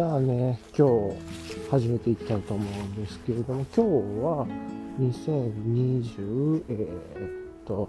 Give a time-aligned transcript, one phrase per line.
[0.00, 3.90] じゃあね、今日始めていきたいと思うんですけれども、今日
[4.24, 4.46] は
[4.98, 7.28] 2020、えー、
[7.60, 7.86] っと、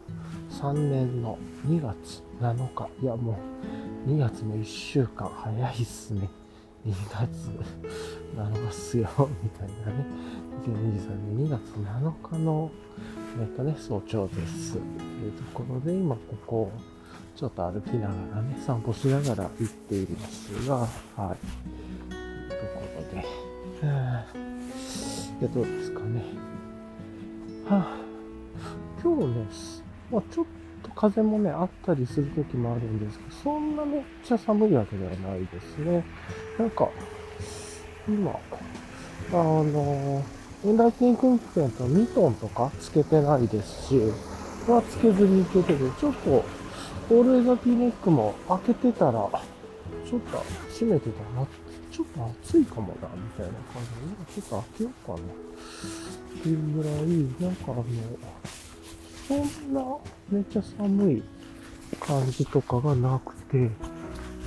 [0.49, 2.89] 3年の2月7日。
[3.01, 3.39] いや、も
[4.05, 6.29] う2月も1週間早いっすね。
[6.85, 7.49] 2月
[8.35, 9.07] 7日っすよ、
[9.41, 10.05] みたいなね。
[10.67, 12.71] 2023年2月7日の、
[13.39, 14.73] えっとね、早朝です。
[14.73, 16.71] というところで、今ここ、
[17.37, 20.75] ちょっと歩きながらね、散歩しながら行っていますが、
[21.15, 21.80] はい。
[25.41, 26.23] ぁで、どうですかね。
[27.67, 29.45] はぁ、今日ね、
[30.11, 30.45] まあ、ちょっ
[30.83, 36.03] と風もね、あったりする時もあるんですけど、そんなめっちゃ寒いわけではないですね。
[36.59, 36.89] なんか、
[38.07, 38.31] 今、
[39.31, 40.23] あの、
[40.63, 43.99] エンダーキングペンとミトンとかつけてないですし、
[44.67, 46.45] はつけずに行けてて、ちょっと、
[47.09, 50.37] オールエザピーネックも開けてたら、ちょっと
[50.69, 53.83] 閉めてたら、ちょっと暑いかもな、みたいな感
[54.35, 55.17] じで、ちょっと開けようかな。
[55.17, 57.83] っていうぐらい、なんかあの、
[59.27, 59.97] そんな
[60.29, 61.23] めっちゃ寒い
[61.99, 63.69] 感じとかがなくて、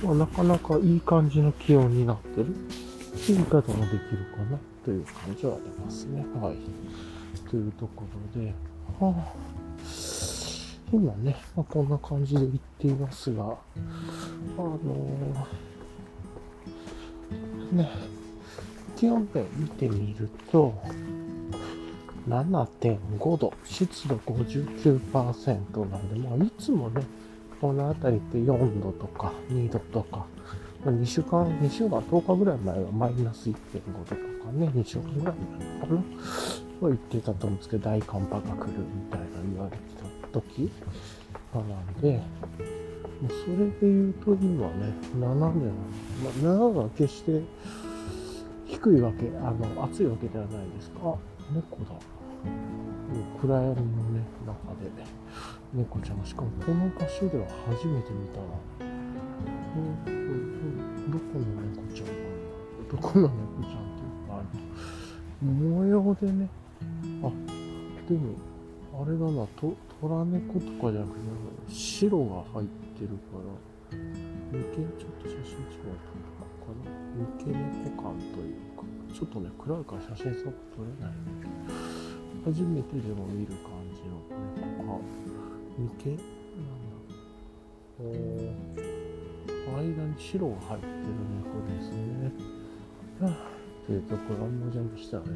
[0.03, 2.49] まあ、なかなかいい感じの気温になってる。
[2.49, 2.53] っ
[3.17, 6.25] ていう言い方もできるかな、という感じはありますね。
[6.41, 6.57] はい。
[7.49, 8.03] というとこ
[8.35, 8.53] ろで、
[8.99, 9.55] はあ
[10.91, 13.47] 今ね、まあ、こんな感じで行っていますが、あ
[14.57, 15.45] のー、
[17.75, 17.89] ね、
[18.95, 20.73] 気温で見てみると、
[22.27, 27.03] 7.5度、湿度59%なんで、まあ、いつもね、
[27.61, 30.25] この辺りって4度とか2度とか、
[30.83, 33.55] まあ、2週間、2週間、10日ぐらい前はマイナス1.5
[33.97, 36.01] 度とかね、2週間ぐらい前かな、
[36.79, 39.83] と言ってたと思うんですけど、大寒波が来るみたいな言われて
[40.31, 40.71] た時
[41.53, 42.21] なんで、
[43.27, 45.71] それで言うと今ね、7年、
[46.23, 47.41] まあ、7が決して
[48.65, 51.15] 低いわけ、あの、暑いわけではないですか。
[51.53, 51.95] 猫だ。
[53.41, 54.91] 暗闇のね、中で、
[55.73, 58.45] 猫ちゃんが、しかもこの場所では初めて見たな。
[60.07, 60.17] うん、う
[61.07, 62.25] ん、どこの猫ちゃんなんだ
[62.91, 66.49] どこの猫ちゃんっていうか、あの、模様でね、
[67.23, 67.31] あ、
[68.09, 68.35] でも、
[69.01, 69.47] あれだな、
[70.01, 71.25] 虎猫とかじゃなくて、
[71.69, 73.99] 白が入っててるから、
[74.51, 76.89] 三毛、ちょっと写真違うかな。
[77.15, 78.83] 三毛猫感というか、
[79.13, 84.23] ちょっとね、暗いから写真すごく撮れないんだけど、初めてでも見る感じの
[84.55, 84.99] 猫か、
[85.77, 88.05] 三毛なんだ。
[89.67, 90.91] お間に白が入ってる
[91.43, 92.31] 猫ですね。
[93.21, 95.29] はぁ、というところ、もう全部したらね。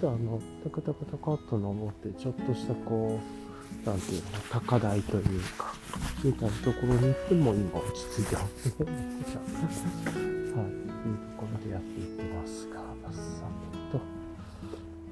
[0.00, 3.43] で、あの、タカタカタカっと登って、ちょっとしたこう、
[3.84, 5.74] なんていうの、高台というか、
[6.22, 8.74] みたいなところに行っても今落ち着いてますね。
[8.80, 9.44] 猫ちゃん。
[9.44, 10.84] はい。
[11.04, 12.74] というところでやっていってますが、
[13.12, 13.92] さっ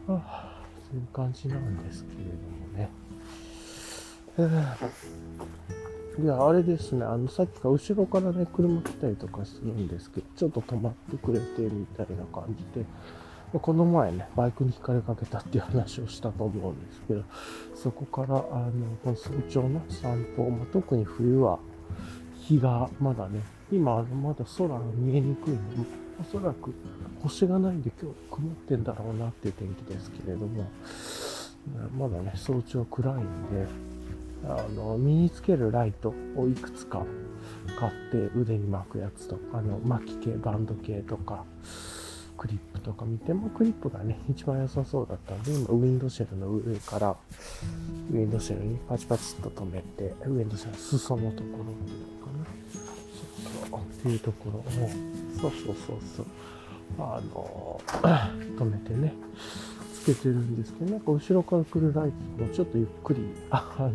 [0.06, 2.90] と、はあ、そういう感じなんですけれどもね。
[6.18, 12.86] いや、あれですね、あの、さっきから後ろからね、車来たりとかするんですけど、ちょっと止まってくれてみたいな感じで、
[13.60, 17.24] この前ね、バイクに光かれかけたっていう話をしたと思うんですけど、
[17.74, 18.70] そこから、あの、
[19.04, 21.58] この早朝の散歩、まあ、特に冬は、
[22.40, 23.40] 日がまだね、
[23.70, 26.72] 今、まだ空が見えにくいので、おそらく
[27.22, 30.64] 星がないんで今日曇ってんだろうなっていう天気ですけれども、
[31.96, 33.66] まだね、早朝暗いんで、
[34.44, 37.04] あの、身につけるライトをいくつか
[37.78, 41.44] 買って腕に巻くやつとか、あの、巻き系、バンド系とか、
[42.42, 47.16] クリップとか見ても、クリップがね、 一番良さそうだったんで、今、ウィンドシェルの上から、
[48.10, 52.44] ウィンドシェルにパチパチっと止めて、ウィンドシェルの裾のところっていうのかな。
[52.72, 54.64] そうそう、っていうところを、
[55.40, 56.26] そうそうそうそう、
[56.98, 57.80] あの、
[58.58, 59.14] 止めてね、
[59.94, 63.20] つけてるんですけど、なんか後ろから来るライトもちょっとゆっくり、
[63.50, 63.92] あの、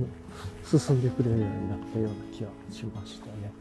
[0.64, 3.52] 進んでくれるようになったような気がしましたね。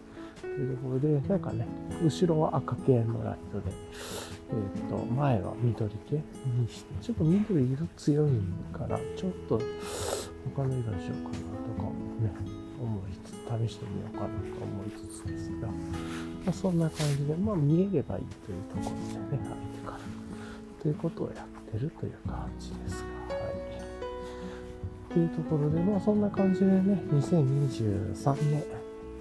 [0.43, 1.66] というところで、なんかね、
[2.05, 3.72] 後ろは赤系のライトで、
[4.50, 8.31] えっ、ー、と、前は緑系にして、ちょっと緑色強い
[8.72, 9.60] から、ちょっと
[10.54, 11.90] 他の色にしようかなとかも
[12.20, 12.31] ね、
[12.81, 14.32] 思いつつ、試してみようかなと
[14.62, 15.75] 思いつつですが、ま
[16.48, 19.98] あ、そんな感じで、まあ見えればいいというところでね、相手から。
[20.82, 25.12] ということをやってるという感じですが、はい。
[25.12, 28.64] というところで、まあそんな感じでね、2023年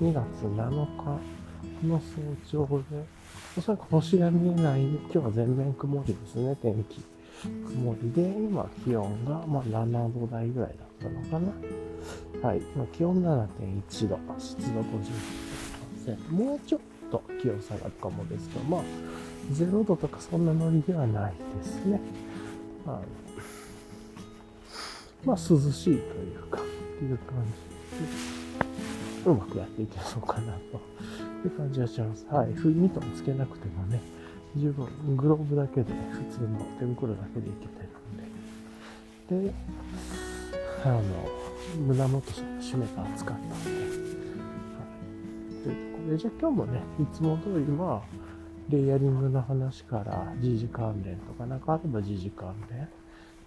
[0.01, 1.99] 2月7日の
[2.47, 3.14] 早朝で、
[3.57, 7.01] おそらく星が見えない、今日は全面曇りですね、天気。
[7.41, 11.39] 曇りで、今気温がま7度台ぐらいだったのか
[12.41, 12.47] な。
[12.49, 12.59] はい。
[12.75, 16.31] ま、気温7.1度、湿度50%。
[16.31, 18.81] もうちょっと気温下がるかもですけど、まあ、
[19.53, 22.01] 0度とかそんなノリではないですね。
[22.85, 23.01] あの
[25.23, 25.97] まあ、涼しいとい
[26.35, 26.63] うか、っ
[26.99, 27.37] ていう感
[29.23, 30.81] じで、うまくやっていけそうかなと
[31.45, 32.25] いう感じがします。
[32.29, 32.47] はい。
[32.49, 34.01] ミトンつけなくてもね、
[34.55, 37.89] 十分グローブだけで普通の手袋だけでいけてる
[39.37, 39.49] んで。
[39.49, 39.53] で、
[40.83, 41.01] あの、
[41.87, 43.71] 胸元締めた厚かったんで。
[43.71, 45.63] はい。
[45.63, 48.25] というところで、じゃあ今日もね、いつも通りまあ、
[48.69, 52.89] レイヤリングの話から時事関連とかなんかあれば時事関連。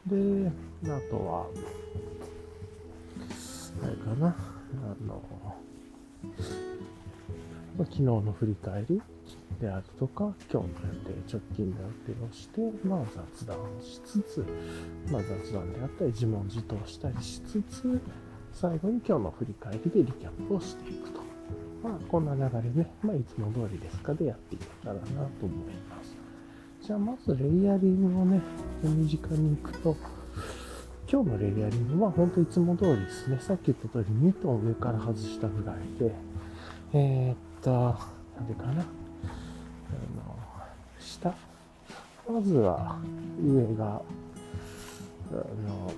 [0.06, 0.50] で、
[0.84, 1.46] あとは、
[3.82, 4.32] あれかな、あ
[5.06, 5.22] の、
[7.84, 9.00] 昨日の振り返り
[9.60, 13.04] であるとか、今日の予定、直近の予定をして、まあ
[13.34, 14.44] 雑談をしつつ、
[15.10, 18.00] まあ雑談であったり、自問自答したりしつつ、
[18.52, 21.20] 最後に今日の振り返りでリキャップをしていくと。
[21.82, 26.16] まあこんな流れね、まあいつも通りですかでやっていけたらなと思います。
[26.82, 28.40] じゃあまずレイヤリングをね、
[28.82, 29.96] 身近に行くと、
[31.10, 33.38] 今日のレイヤリングは本当いつも通りですね。
[33.40, 36.14] さっき言った通り2トン上から外したぐらいで、
[36.92, 37.96] えー、と、
[38.36, 38.72] なんでかな。
[38.72, 38.86] あの、
[40.98, 41.34] 下。
[42.30, 42.98] まずは
[43.42, 45.92] 上が、あの、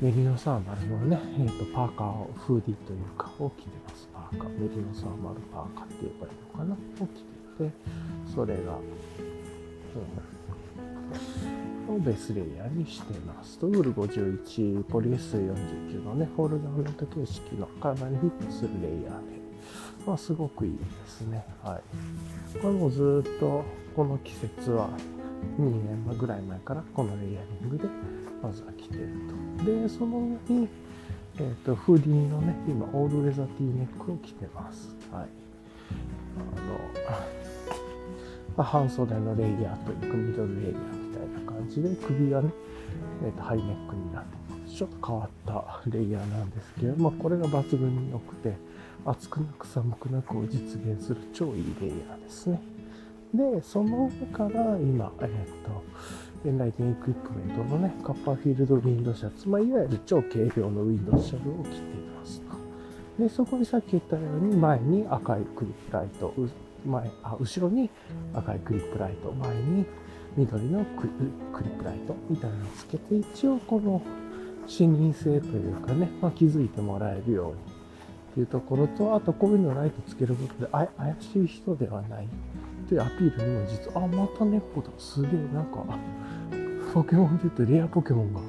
[0.00, 4.08] メリノサーマルのね、えー、とパーカーを、フーディーというか、を着てます。
[4.12, 4.60] パーカー。
[4.60, 7.70] メリノサーマルパーカーって言えばいいのかなを着てて、
[8.32, 10.31] それが、うん、
[11.88, 13.58] をベースレイヤーにしてます。
[13.58, 19.42] と、ウール51、ポリエス49のね、ホールダウント形式の体にフィットするレイヤーで、
[20.06, 21.44] まあ、すごくいいですね。
[21.62, 22.58] はい。
[22.58, 23.64] これもずっと、
[23.94, 24.90] この季節は、
[25.58, 27.84] 2年ぐらい前からこのレイヤリングで
[28.42, 29.08] まずは着てる
[29.58, 29.64] と。
[29.64, 30.68] で、その上に、
[31.38, 34.94] え、ー、と、フーディーのね、今、オールウェザーティーネックを着てます。
[35.10, 35.26] はい。
[38.56, 42.50] あの、 半袖のレイヤーというか、ミドルレイヤーたいな感じで、首がね、
[43.24, 44.42] え、ー、と、ハイネックになって。
[44.72, 48.54] ちょっと変わったレイヤーなんですけど、まあ、これが抜群に良くて、
[49.04, 52.60] 暑くなく寒くなくを実現する超いいレイヤーですね。
[53.34, 61.80] で、その上から今、えっ、ー、と、エンライテンエクイプメントのね、カッパーフィールドウィンドシャツ、まあ、いわゆる超軽量のウィンドシャツを着てい
[62.16, 62.42] ます。
[63.18, 66.34] で、そこにさっき言ったように、前に赤いクリップライト、
[66.86, 67.90] 前、あ、後ろに
[68.34, 69.84] 赤いクリップライト、前に
[70.36, 74.02] 緑のクリップライトみたいなのをつけて、一応この
[74.66, 80.88] 視認性というかね、まあ、気づいてもらえるようにっていうところと、あとこういうのライトつけることで、怪
[81.20, 82.28] しい人ではない
[82.88, 84.88] というアピールにも実は、あ、また猫だ。
[84.98, 85.84] すげえ、なんか、
[86.94, 88.40] ポケモンで言うとレアポケモンが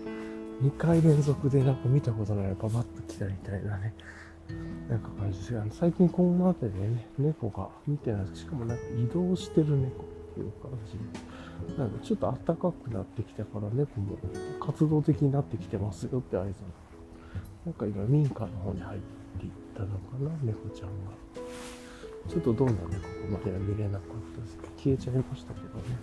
[0.61, 3.93] 2回連続でなんか見たことないババッと来たみたいなね、
[4.89, 10.97] なんか感じですあの最近この辺りでね、猫が見てないしかもなんか移動してる猫っていう感じ、
[11.77, 14.17] なんかちょっと暖かくなってきたから猫も
[14.59, 16.53] 活動的になってきてますよって合図
[17.65, 18.99] なんか今民家の方に入っ
[19.39, 21.11] ていったのかな、猫ちゃんが。
[22.29, 22.89] ちょっとどんな猫か
[23.31, 24.01] までは見れなかっ
[24.35, 25.95] たですけど、消えちゃいましたけどね。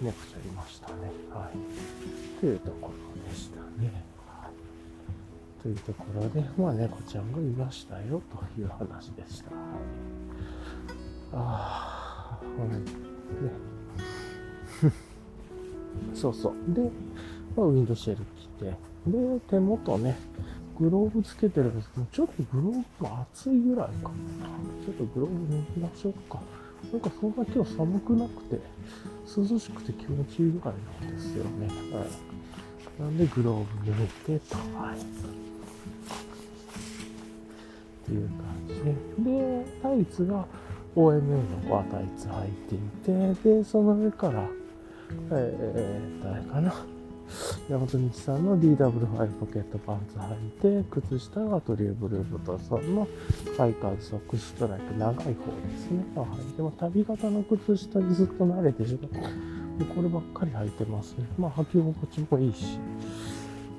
[0.00, 0.94] 猫ちゃんいましたね。
[1.30, 2.40] はい。
[2.40, 4.04] というところでしたね。
[4.26, 5.62] はい。
[5.62, 9.50] というところで、まあ猫ちゃんがいましたよという話でした。
[9.50, 9.64] はい。
[11.32, 12.78] ああ、ほんね。
[16.14, 16.54] そうそう。
[16.74, 16.90] で、
[17.56, 18.74] まあ、ウィンドシェル着て、
[19.06, 20.16] で、手元ね、
[20.78, 24.14] グローブつけてるんですけど、ちょっとグローブ熱いぐらいかな。
[24.84, 26.40] ちょっとグローブ抜きましょうか。
[26.92, 28.60] なんかそんな今日寒くなくて、
[29.36, 31.68] 涼しくて気持ちいいぐらいなんですよね。
[31.92, 32.06] はい。
[33.02, 34.56] なんでグローブ抜いてと。
[34.78, 34.98] はい。
[34.98, 35.00] っ
[38.06, 38.38] ていう感
[38.68, 38.74] じ
[39.24, 39.30] で。
[39.38, 40.46] で、タイツが
[40.94, 41.38] OMA の
[41.70, 42.78] バータイツ履いてい
[43.34, 44.46] て、で、その上から、
[45.30, 46.74] えー、誰かな？
[47.68, 53.08] 山本道さんの DW5 ポケットパンツ履いて、靴下がトリューブルーボトさんの
[53.56, 55.34] ハイカーズソックストライプ長い方で
[55.78, 56.04] すね。
[56.14, 56.56] はい。
[56.56, 59.84] でも旅型の靴下にずっと慣れてしまう。
[59.86, 61.26] こればっかり履いてますね。
[61.38, 62.78] まあ履き心地もいいし。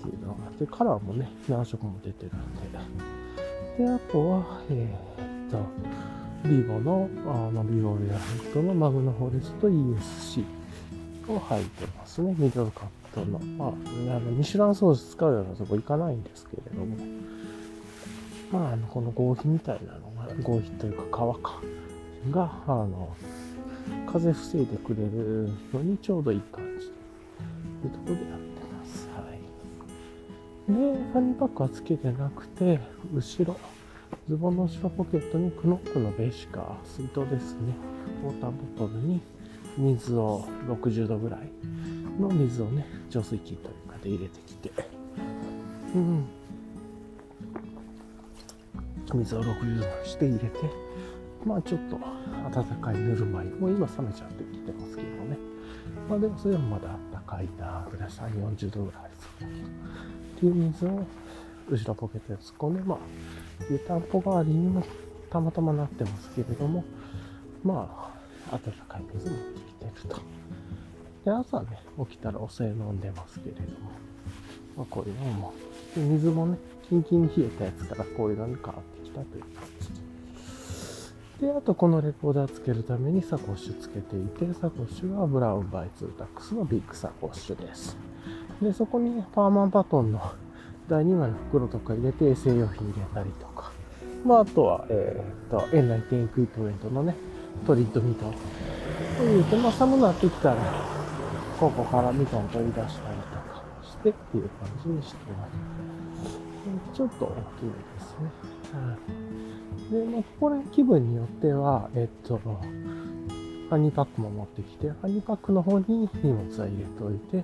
[0.05, 3.84] っていうのがあって、カラーもね、何色も出てるんで。
[3.84, 5.65] で、あとは、えー、っと、
[6.48, 10.44] ビーボの、あの、ビーボールヤヘッドのマグナフォレスト ESC
[11.27, 12.36] を履いてますね。
[12.38, 16.96] ミドルカットの、まあ、あのミシュランソース使うようなとこ行かないんですけれども、
[18.51, 21.62] まあ、あのこの合皮みたいなのが、合皮というか皮か、
[22.32, 23.15] が、あの、
[24.08, 29.10] 風防いでくれるのにちょうどいい感じというところでやってます。
[29.15, 30.74] はい。
[30.74, 32.79] で、ファニーパックはつけてなくて、
[33.13, 33.58] 後ろ、
[34.27, 37.74] ズボンの後ろポケットにクノックのベーシカー、水筒ですね。
[38.24, 39.22] ウォーターボトルに
[39.77, 41.39] 水を60度ぐらい
[42.20, 44.72] の水をね、浄水器というかで入れてきて、
[45.96, 46.25] うん。
[49.13, 50.50] 水を60度にして入れて、
[51.46, 52.00] まあちょっと
[52.60, 55.38] 温かいぬるま湯、もう今冷めちゃってきてますけどね。
[56.10, 59.29] まあでもそれはまだあったかいなぐらい、3、40度ぐらいです
[60.38, 61.05] っていう水を
[61.70, 62.98] 後ろポケットに突っ込んで、まあ
[63.70, 64.84] 湯たんぽ代わりにも
[65.29, 66.84] たまたまなってますけれども、
[67.63, 68.14] まあ、
[68.52, 70.22] 温かい水持ってきてると。
[71.25, 71.68] で、朝ね、
[72.10, 73.92] 起きたらお茶飲んでますけれども、
[74.78, 75.54] まあ、こういうのも、
[75.96, 79.90] で水もね、キンキンに冷えたやつからこういうのに変わってきたという感じ
[81.42, 81.52] で。
[81.52, 87.98] あとこのレコーダーつけるためにサコッシュつけていて、サコッシュは BROWN by 2-tacs のビッグサコッシュです。
[88.62, 90.22] で、そこにパーマンバトンの
[90.88, 93.72] 第2枚の袋とか入れて衛生用品入れたりとか、
[94.25, 97.16] まあ、あとは、えっ、と、エンライテンエクイプメントのね、
[97.65, 98.33] トリートミート。
[99.19, 100.55] 言うて、まあ、寒なってきたら、
[101.59, 105.51] ここからミトン取り出したりとかしてっていう感じにしてます。
[106.93, 108.29] ちょっと大きめですね。
[108.74, 108.97] は
[109.89, 109.93] い。
[109.93, 112.39] で、まあ、これ気分によっては、えっと、
[113.69, 117.43] ハニーパックも持ってきて、ハニーパックの方に荷物は入れておいて、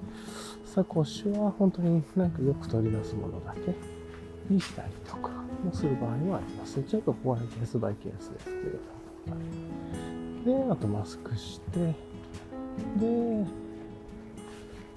[0.66, 3.74] サコッシュは本当になんかよく取り出すものだけ
[4.54, 5.30] にしたりとか
[5.64, 6.82] もする場合もあります。
[6.84, 9.71] ちょっと怖いケースバイケースですけど。
[10.46, 11.96] で、あとマスクして、で、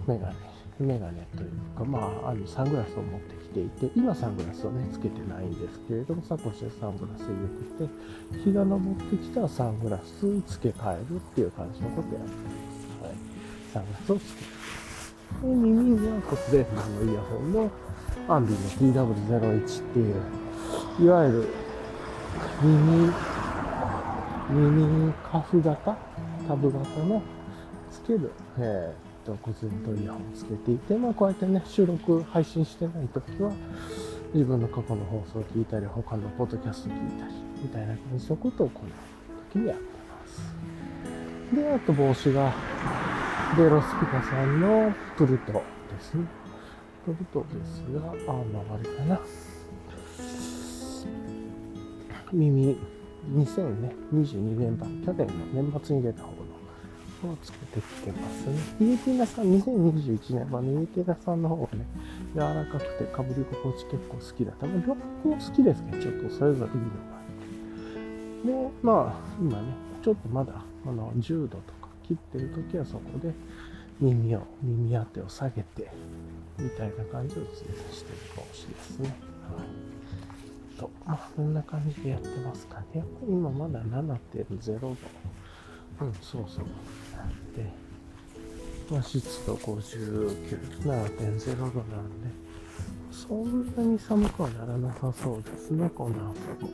[0.07, 0.35] メガネ、
[0.79, 7.35] メガネというか、まあ、あのサングラスを持ってきていて、今サングラスをね、つけてないんですけれども、サコッシュでサングラス入
[7.79, 12.35] れてて、日が昇ってきたらサングラス付け替えるっていう感じのことやってま
[13.01, 13.07] す。
[13.07, 13.15] はい。
[13.73, 14.55] サングラスを付ける。
[15.43, 17.71] で耳には骨伝導のイヤホンの
[18.29, 20.15] アンビの TW01 っていう、
[21.01, 21.49] いわゆる
[22.63, 23.13] 耳、
[24.55, 25.97] 耳カフ型？
[26.47, 27.23] タブ型の？
[27.91, 33.53] つける、えー、っと骨伝導イヤホンをつけていて、まあこうやってね、収録、配信してない時は、
[34.33, 38.91] 自分の過去の放送を聞いたり、他のポッドキャスト聞いたり、みたいな感じのことをこの
[39.53, 41.55] 時にやってます。
[41.55, 42.53] で、あと帽子が、
[43.57, 45.61] で、ロスピカさんのプルトで
[46.01, 46.27] すね。
[47.05, 49.21] プルトですが、あ、まあ、あれかな。
[52.33, 52.77] 耳、
[53.33, 56.55] 2022年版、去年の年末に出た方の
[57.31, 58.57] をつけてきてますね。
[58.81, 61.87] イエティナさん、2021年版のイエティナさんの方がね、
[62.35, 64.67] 柔らかくてかぶり心地結構好きだった。
[64.67, 68.69] まあ、両方好きですけど、ちょっとそれぞれいいのがあって。
[68.69, 69.69] で、まあ、今ね、
[70.03, 70.53] ちょっとまだ、
[70.87, 73.33] あの、10度とか、切ってる時はそこで
[74.01, 75.91] 耳を、耳当てを下げて、
[76.59, 77.75] みたいな感じをしてる
[78.35, 79.09] かもしれないですね。
[79.57, 79.94] はい。
[80.79, 83.05] と、まあ、こんな感じでやってますかね。
[83.27, 84.89] 今まだ7.0度。
[86.01, 86.65] うん、そうそう。
[87.17, 87.73] なんで、
[88.91, 92.45] まあ、湿度59、7.0度なんで、
[93.11, 96.69] そんなに寒くはならなさそうですね、この後も。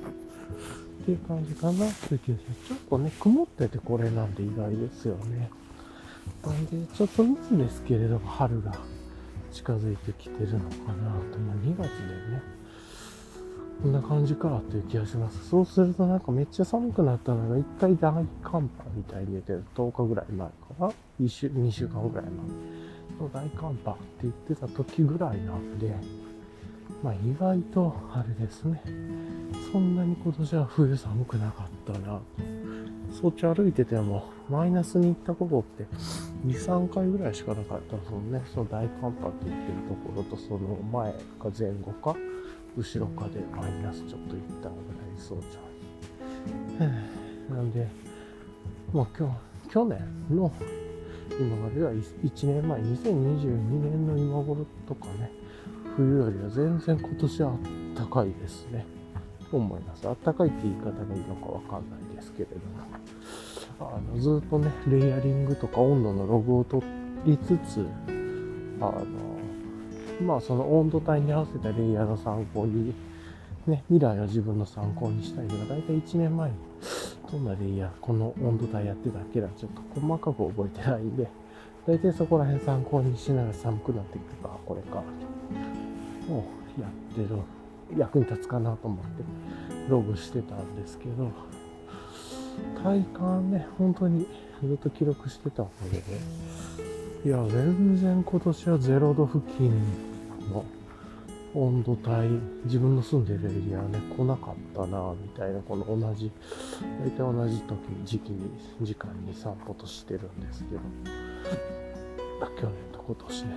[1.00, 2.38] っていう感じかなっていう気が。
[2.68, 5.50] ちょっとね、曇っててこれなんで意外ですよね。
[6.44, 8.72] なんで、ちょっとずつですけれども、春が
[9.52, 12.42] 近づいてきてるのかなと、ま、2月でね、
[13.82, 15.48] こんな感じかっていう気がします。
[15.48, 22.34] そうするとなんかめっちゃ寒くなったのが一回大寒波みたいに出てる10日ぐらい前かな ?1 週、2週間ぐらい前
[23.18, 25.94] の大寒波って言ってた時ぐらいなんで、
[27.02, 28.82] まあ意外とあれですね。
[29.72, 32.22] そんなに今年は冬寒くなかったなと。
[33.22, 35.86] そっち歩いてても、マイナスに行ったことって
[36.46, 42.14] 2、3回ぐらいしかなかったそのね、その大寒波って言ってるところと、その前か前後か、
[42.76, 47.56] 後ろかでマイナスちょっと行ったぐらいそうじゃん。
[47.56, 47.86] なんで、
[48.92, 49.28] もう今
[49.64, 49.98] 日、去年
[50.30, 50.52] の
[51.38, 55.30] 今までは1年前、2022年の今頃とかね、
[55.96, 57.52] 冬よりは全然今年は
[57.96, 58.86] 暖かいですね。
[59.52, 60.02] 思います。
[60.02, 62.90] 暖かいって言い方がいいのかわかんないですけれども。
[63.80, 66.84] あのずっとね、レイヤリングとか温度のログを取
[67.24, 67.86] りつつ、
[68.80, 69.02] あの、
[70.20, 72.94] まあその温度帯に合わせたレイヤーの参考に、
[73.66, 76.56] ね、未来を自分の参考にしたいのが、だいたい1年前に
[77.30, 81.28] どんなレイヤー、この温度帯やってたっけな、ちょっと細かく覚えてないんで、
[81.86, 85.02] だいたいそこら辺参考にしながら寒くなってくるか、これか、
[86.28, 86.44] を
[86.80, 87.28] やってる、
[87.96, 89.24] 役に立つかなと思って
[89.88, 91.30] ログしてたんですけど、
[92.82, 94.26] 体感ね、本当に
[94.64, 96.02] ずっと記録してたおかげで、
[97.24, 99.72] いや、全然今年は0度付近
[100.50, 100.64] の
[101.52, 102.28] 温度帯、
[102.64, 106.30] 自分の住んでるエリアはね、来なかったな、みたいな、この同じ、
[107.02, 108.50] 大体同じ時、時期に、
[108.82, 110.80] 時間に散歩としてるんですけど、
[112.56, 113.54] 去年と今年でね、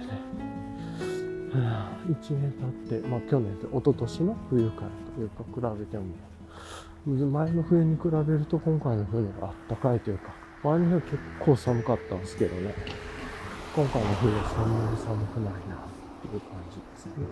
[2.10, 2.52] 1年
[2.90, 6.06] 経って、まあ去年で、一昨年の冬からというか、比べても、
[7.06, 10.34] 前の冬に比べると今回の冬があったかいというか、
[10.64, 12.74] 前の冬結構寒かったんですけどね、
[13.76, 15.64] 今回の冬はそんなに寒くないなっ
[16.22, 16.63] ていう感じ。
[17.06, 17.26] ですね。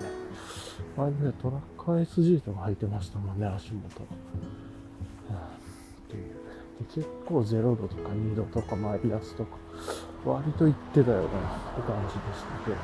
[0.97, 3.87] 前の冬トラッカー SG とか履いてましたもんね、足元。
[3.87, 4.07] っ
[6.09, 6.35] ていう。
[6.93, 9.57] 結構0度とか2度とかマイナスとか、
[10.25, 12.77] 割と言ってたよなって感じでしたけど。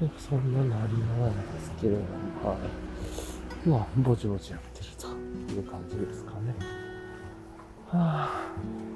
[0.00, 1.98] うんそんななりなんですけれど
[2.44, 3.68] も、はい。
[3.68, 5.08] まあ、ぼちぼちやってると
[5.54, 6.54] いう感じですかね。
[7.88, 8.87] はあ。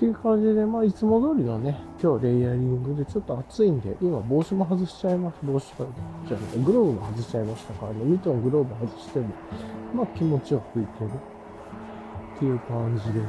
[0.00, 5.36] っていう感じで、まあ、いつも通りのね、今日レイヤリングでちょっと暑いんで、今帽子も外しちゃいます。
[5.42, 5.84] 帽子か
[6.26, 9.26] じゃなくて、グローブも外しちゃいましたからね、ミトングローブ外しても、
[9.94, 13.28] まあ気持ちよくいけるっていう感じですね。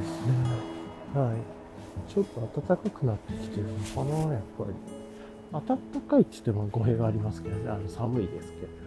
[1.14, 2.10] はい。
[2.10, 4.72] ちょっと暖かくなってきてるのかな、やっぱり。
[5.52, 8.82] 暖かいって言っても語弊がありますけどね、あの寒いですけれども。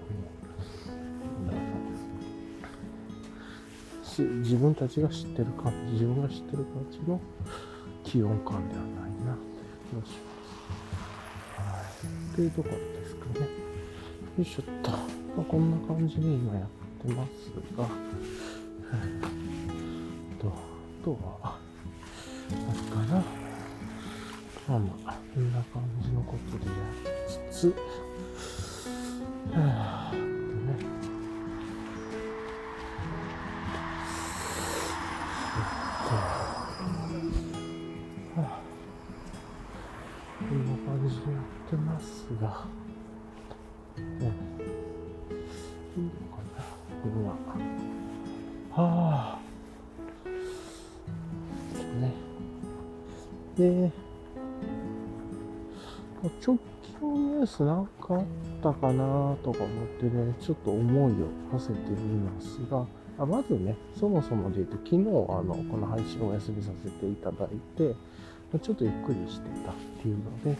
[4.17, 7.19] 自分たちが知ってる感じ、自分が知ってる感じの
[8.15, 10.47] 気温感ではないな、という気がします。
[11.59, 12.07] はい。
[12.31, 13.41] っていうところですかね。
[13.41, 13.47] よ
[14.41, 14.91] いしょっと。
[14.91, 14.97] ま
[15.39, 16.63] あ、こんな感じで今やっ
[17.05, 17.83] てますが、
[20.39, 20.51] と、あ
[21.03, 21.59] とは、あ
[22.51, 23.21] るかな。
[24.65, 26.71] まあまあ、こんな感じのことでや
[27.27, 27.75] りつつ、
[29.51, 30.04] はぁ、
[42.41, 42.65] が、
[43.97, 44.31] ね、
[45.95, 45.99] い。
[45.99, 46.63] いのかな、
[47.05, 48.83] 今。
[48.83, 52.11] はぁ、ね。
[53.57, 53.91] で、
[56.45, 58.23] 直近のニュースなかっ
[58.61, 62.85] たかなとか思ってね、ちょっと思いを馳せてみますが、
[63.17, 67.95] あまずね、そもそもで言うと、昨日、あの、この配信をお休みさせていただいて、
[68.61, 70.57] ちょっとゆっくりしてたっていうので、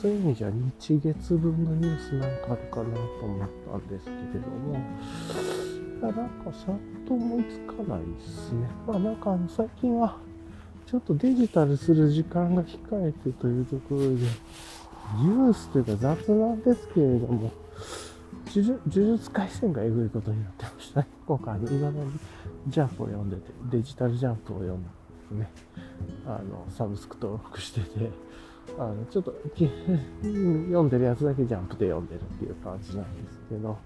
[0.00, 8.68] そういう意味じゃ日月分のニュースなんかあるかなと思ったんですけれども、いやなんかさっと思いつかないですね。
[8.86, 10.16] まあなんかあの最近は
[10.86, 17.52] ちょっとデジタルする時間が控えてというところで、ニュースというか雑なんですけれども、
[18.54, 21.06] 呪術廻戦がえぐいことになってましたね。
[21.26, 21.98] 今回、今まで
[22.68, 24.88] ジャンプを読んでて、デジタルジャンプを読んで
[25.44, 25.50] ね、
[26.26, 28.10] あの、サブスク登録してて、
[28.76, 29.34] あの、ちょっと、
[30.22, 33.78] 読んでるやつだけジャンプで読んでるっていう感じなんですけど、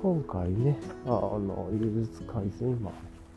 [0.00, 2.92] 今回ね、あの、呪術廻戦今、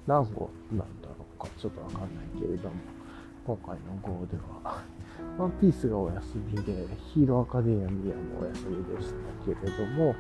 [0.08, 2.08] 何号なんだろうか、ちょっとわかんない
[2.40, 2.76] けれども、
[3.46, 4.84] 今回の号では、
[5.38, 10.16] ワンピースがお休みで、ヒーローアカデミアもお休みでしたけれども、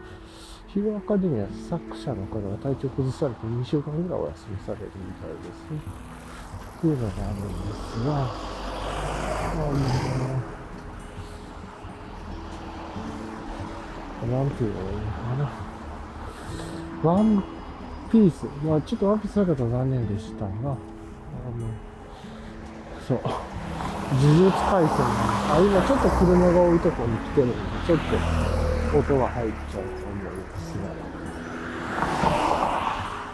[0.67, 5.80] ヒーローアカデミア作者の方が体調崩されて2週間ぐらいお休みされるみたいですね。
[6.78, 8.56] っていうのがあるんですが、
[9.55, 9.59] あ
[14.25, 14.83] の、なんていうのか
[15.37, 15.49] な。
[17.03, 17.43] ワン
[18.11, 20.77] ピース、まあちょっとワンピースなかったら残念でしたが、あの、
[23.07, 23.19] そう。
[24.13, 27.55] 呪術廻戦あ、今ちょっと車が多いとこに来てるんで、
[27.87, 30.77] ちょっと音が入っちゃうと思います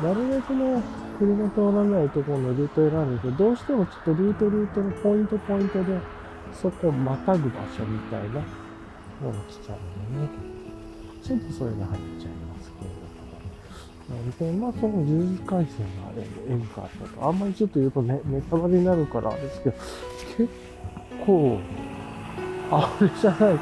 [0.02, 0.08] が。
[0.08, 0.82] なるべくね、
[1.22, 6.00] 車通らないところのルート選んでどうしてもちょっとルートルートのポイントポイントで、
[6.52, 8.30] そこをまたぐ場所みたいな
[9.22, 10.30] のが来ちゃうんでね。
[11.22, 13.12] ちょっとそれが入っちゃいますけれども。
[14.10, 16.12] なので、まあ、その呪術廻戦が
[16.50, 19.76] 演歌だと、あんまりちょっと言うとね、ネタバレになるからですけど、
[20.38, 20.50] 結
[21.24, 21.60] 構、
[22.72, 23.58] あれじゃないかな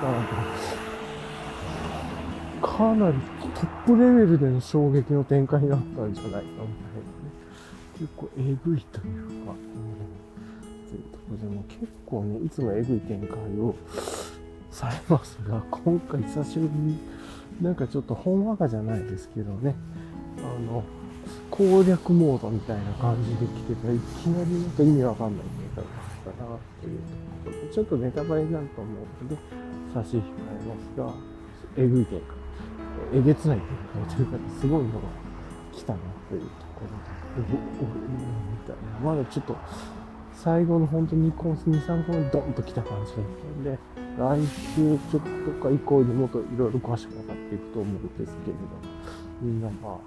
[2.61, 2.67] と。
[2.67, 3.17] かなり
[3.53, 7.18] トップレベルでの衝撃の展開になったんじゃないかみたいな。
[7.99, 9.99] 結構えぐいというか、うん、
[10.95, 13.75] いうとこでも結構ね、いつもえぐい展開を
[14.71, 16.99] されますが、今回久しぶりに
[17.61, 19.75] なんかちょっとほんわかじゃないですけどね、
[20.37, 20.83] あの、
[21.51, 29.37] 攻略モードみたいな感じで来てたらいきなりなんか意味わかんない展開がったなっていうところで、ちょっとネタバレになると思うので、
[29.93, 30.23] 差し控え
[30.63, 31.13] ますが、
[31.77, 32.27] えぐい展開、
[33.13, 33.67] えげつない展
[34.05, 34.99] 開というか、すごいのが
[35.73, 37.18] 来たなというところで、
[39.03, 39.55] まだちょっと、
[40.33, 43.79] 最後の本当に2個、2、3個目ドンと来た感じだったんで、
[44.17, 48.59] 来週ちょっとか以降にもっといろいろ詳しく分かっていくと思うんですけれど、
[49.41, 49.97] みんなまあ、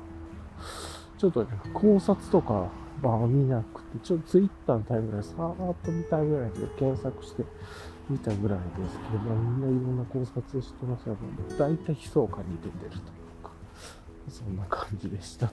[1.18, 2.68] ちょっとね、考察とか
[3.02, 7.44] は見なくて、ちょっとツイッターのタイムラインさーっと見たぐらいで検索して
[8.08, 11.16] 見たぐらいですけど、みんないろんな考察をしてますよ。
[11.58, 13.00] 大体悲壮感に出てるという
[13.42, 13.50] か、
[14.28, 15.50] そんな感じでした。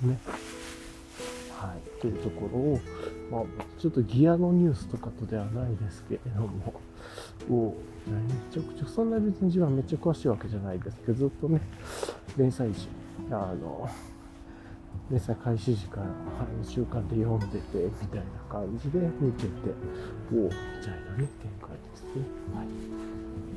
[0.00, 0.18] すね。
[1.52, 2.00] はい。
[2.00, 2.80] というところを、
[3.30, 6.80] まあ、ちょっとギアのニュースとかとではないですけれども、
[7.50, 7.74] を、
[8.06, 8.14] め
[8.50, 11.60] ちゃくちゃ、そんな別に自分はめっちゃ詳しいわけじゃないですけど、ずっとね、
[12.36, 12.88] 連載時、
[13.30, 13.88] あの、
[15.10, 19.48] 連載開始時から、あの週刊で読んでて、みたいな感じで見てて、
[20.32, 22.10] おお、みたいなね、展開ですね。
[22.54, 22.66] はい。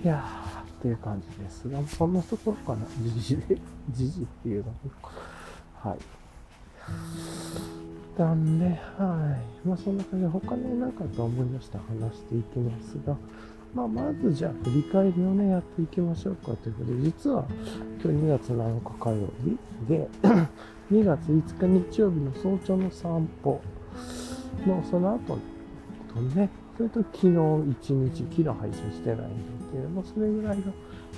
[0.03, 3.57] いやー、っていう感じですが、そんなところかな、時事で、
[3.91, 4.71] 時事っていうの
[5.03, 5.89] は。
[5.89, 6.22] はい。
[8.17, 8.71] なんで、は
[9.65, 9.67] い。
[9.67, 13.15] まあそんな感じで、他に何かと思い出して話していきますが、
[13.73, 17.45] まあまずじゃあ振り返りをね、やっていきましょうかということで、実は
[18.03, 20.07] 今日2月7日火曜日で、
[20.91, 23.61] 2月5日日曜日の早朝の散歩
[24.67, 25.39] のその後
[26.13, 30.73] とね、それと昨日1日、昨日配信してないんですけれども、それぐらいの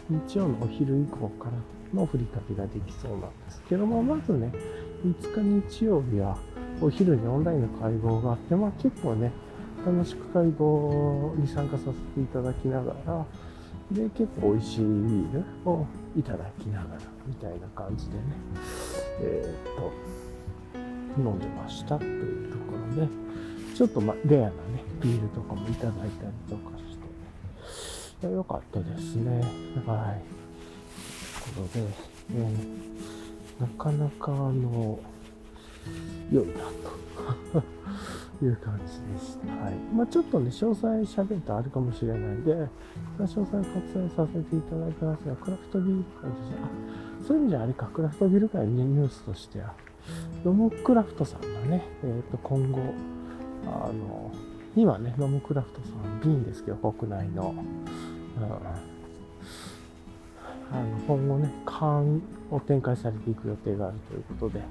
[0.09, 1.51] 日曜のお昼以降から
[1.93, 4.53] の振り返りができそうなんですけども、まずね、
[5.05, 6.37] 5日日曜日は
[6.81, 9.31] お昼にオンラインの会合があって、まあ結構ね、
[9.85, 13.25] 楽しく会合に参加させていただきながら、
[13.91, 15.85] で、結構美味しいビールを
[16.17, 18.23] いただきながら、みたいな感じでね、
[19.21, 22.63] えー、っと、飲んでましたというとこ
[22.95, 23.07] ろで、
[23.75, 24.53] ちょっとま、レアなね、
[25.01, 26.09] ビールとかもいただいたり
[26.49, 26.97] とかし
[28.17, 29.41] て、良かったですね。
[29.85, 30.35] はい。
[31.53, 31.85] ということで、
[32.33, 33.14] えー、
[33.59, 34.99] なかなかあの、
[36.31, 36.53] 良いな
[37.53, 37.63] と
[38.45, 39.47] いう感じでした。
[39.63, 39.73] はい。
[39.93, 43.63] まあちょっとね、詳細喋るとあるかもしれないんで、詳細割
[43.95, 46.65] 愛させていただきますが、クラフトビール会でした。
[46.65, 46.69] あ、
[47.27, 49.73] そういう意味じゃあれか、クラフトビール会のニュースとしては、
[50.43, 52.81] ロムクラフトさんがね、えっ、ー、と、今後、
[53.65, 54.31] あの、
[54.75, 58.94] 今ね、ロムクラフトさん、瓶ですけど、国内の、うん
[60.71, 64.61] あの今後ね、缶を展開されていく予定があるということで、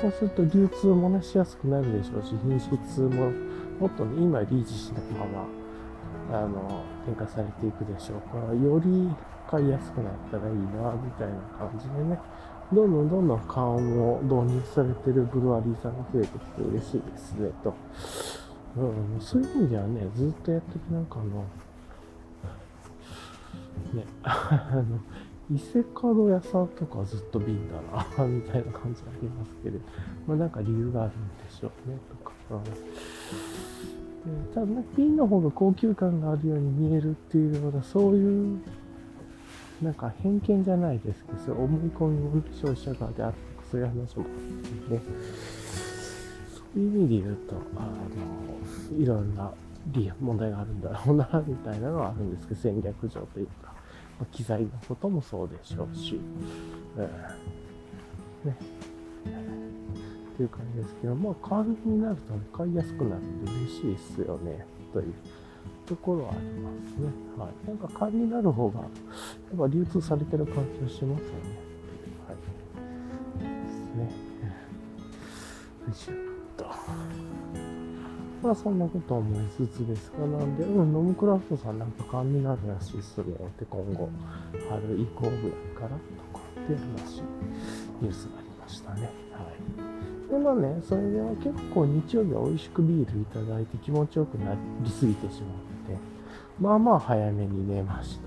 [0.00, 3.30] こうすると流通もね、しやすくなるでしょうし、品質も
[3.80, 5.26] もっとね、今リーチしないま
[6.30, 9.10] ま、あの、展開されていくでしょうから、より
[9.50, 12.18] 買いやすくなったらいいな、みたいな感じでね、
[12.72, 17.74] どんどんどんどん缶を導入されてるブルワリーさんが増えてきて嬉しいですね、と。
[18.76, 21.44] うん、そういう意味ではね、ずっとやってきなんかあの、
[23.94, 24.98] ね、あの、
[25.54, 27.74] 伊勢門屋さんとかずっと瓶だ
[28.18, 29.78] な、みたいな感じありますけど、
[30.26, 32.32] まあなんか理由があるんでしょうね、とか。
[32.50, 38.58] うん、でただね、瓶の方が高級感があるように見えるっていうような、そういう、
[39.82, 45.00] なんか偏見じゃないですけど、そ思い込みも消費者側であってそういう話もあってね。
[46.54, 47.80] そういう意味で言うと、あ
[48.92, 49.50] の、いろんな
[49.88, 53.65] 理由、問題があるんだろうな、みたいなのはあるんですけど、戦略上というか。
[54.32, 56.20] 機材のこともそうでしょうし、
[56.96, 57.02] うん、
[58.50, 58.56] ね。
[60.34, 65.14] っていう感じですけど、まあ、換になると、ね、買いやすくなるんで嬉しいっすよね、という
[65.86, 67.08] ところはありますね。
[67.38, 67.68] はい。
[67.68, 68.88] なんか換になる方が、やっ
[69.58, 71.56] ぱ流通されてる感じがしますよね。
[72.28, 72.36] はい。
[73.64, 74.02] ですね。
[75.86, 76.16] よいしょっ
[76.56, 76.64] と。
[78.46, 84.08] まあそんなこと思いつつですが、なんで、うん、ノムクラフトさんなんか勘になるらしいっすねって今後、
[84.70, 85.40] 春以降ぐらい
[85.74, 85.94] からと
[86.38, 87.22] かっていう話、
[88.00, 89.10] ニュースがありましたね。
[89.32, 89.50] は
[90.28, 90.30] い。
[90.30, 95.50] で、まあね、それでは結構日曜日は美味しくビールいただいて気持ちよくなりすぎてしまっ
[95.88, 95.98] て、
[96.60, 98.20] まあまあ早めに寝まし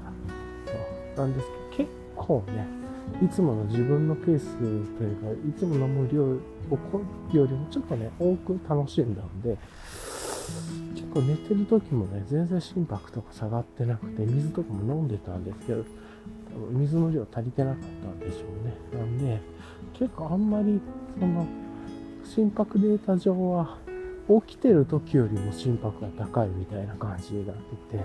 [1.16, 1.22] た。
[1.22, 2.68] なんですけど、結構ね、
[3.24, 4.82] いつもの自分のペースとい
[5.14, 9.58] うか、いつも飲む量よりもちょっとね、多く楽しんだんで、
[10.96, 15.84] 結構寝てる時もね、全然心拍とか下がってなくて、水とかも飲んでたんですけど、
[16.54, 19.00] 多分水の量足りてなかったんでしょうね。
[19.00, 19.42] なんで、
[19.94, 20.80] 結構あんまり、
[21.20, 21.46] その、
[22.24, 23.78] 心拍データ上は、
[24.46, 28.04] 起きてる時よりも心拍が高いみたいな感じになってて、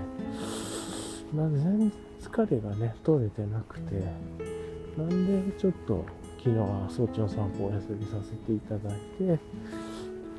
[1.37, 4.03] なんで全然疲れがね、取れてなくて、
[4.97, 6.05] なんでちょっと
[6.39, 9.39] 昨日は早朝散歩お休みさせていただいて、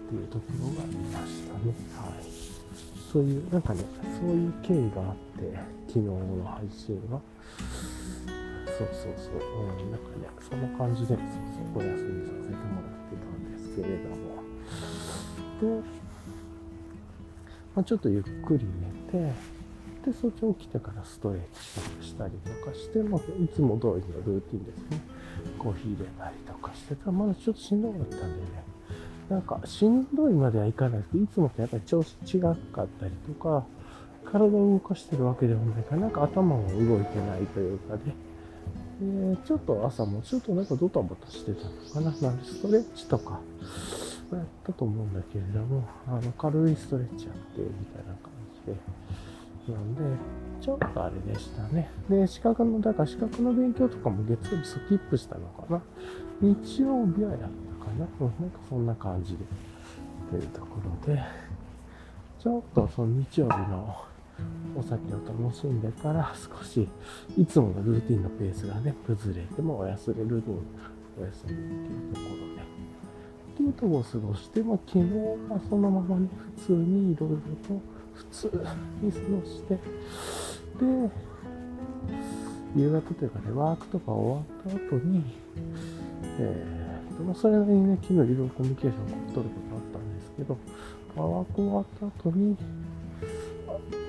[0.06, 1.74] っていうところがありましたね。
[1.98, 2.24] はい。
[3.12, 3.84] そういう、なんかね、
[4.20, 7.22] そういう経緯があって、昨日の配信は、
[8.78, 11.24] そうそうそう、うん、なんかね、そんな感じで、そうそ
[11.80, 14.16] う、お休みさせてもらってたんですけれども、
[15.62, 15.88] で、
[17.76, 18.66] まあ、ちょっとゆっくり
[19.12, 19.34] 寝て、
[20.06, 21.42] で、そっち起きてからストレッ
[22.02, 25.02] チしたりとかして、まあ、いつも通りのルーティンですね。
[25.58, 28.75] コーヒー入れたりとかしてたら、まだちょっとしんどかったんでね。
[29.30, 33.64] なんか、しんどいまではいかないですけど、いつもとやっぱり調子違かったりとか、
[34.26, 38.16] 体を動かしてるわけでもないから、なんか頭も動いてないというかね。
[39.02, 41.68] で、ちょっと朝もちょっとなんかドタバタしてた
[42.00, 42.30] のかな。
[42.30, 43.40] なんでストレッチとか
[44.32, 48.32] やったと思うんだけれども、あの軽いストレッチやってみたいな感
[48.66, 48.78] じで。
[49.68, 50.02] なんで、
[50.62, 51.90] ちょっとあれでしたね。
[52.08, 55.82] で、資格の、だから資格の勉強とかも月曜日スキップしたのかな。
[56.40, 57.48] 日曜日はやった
[57.86, 58.08] かな。
[58.20, 59.46] うん、なんかそんな感じで。
[60.30, 60.68] というとこ
[61.08, 61.22] ろで、
[62.40, 63.96] ちょっとその日曜日の
[64.76, 66.88] お酒を楽しんでから少し
[67.38, 70.58] いつものルーティンのペースがね、崩れてもお休み、ルーティン
[71.22, 71.62] お休みって
[71.94, 75.04] いうところで、っていうとこを過ごして、まあ、昨日
[75.50, 77.36] はそのままね、普通にいろいろ
[77.68, 77.82] と
[78.14, 78.48] 普通
[79.02, 79.80] に過ごして、で、
[82.76, 85.24] 夕方というかね、ワークとか終わった後に、
[86.40, 86.85] えー、
[87.18, 90.58] と、まあ、それなりにね、昨日いろいろコミュニケーションを取ることあったんですけど、
[91.16, 92.58] ワーク終わった後に、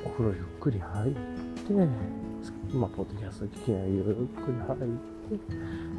[0.04, 1.72] お風呂ゆっくり入って、
[2.74, 4.80] まあ、ポッドキャスト聞きながらゆっくり入っ
[5.28, 5.36] て、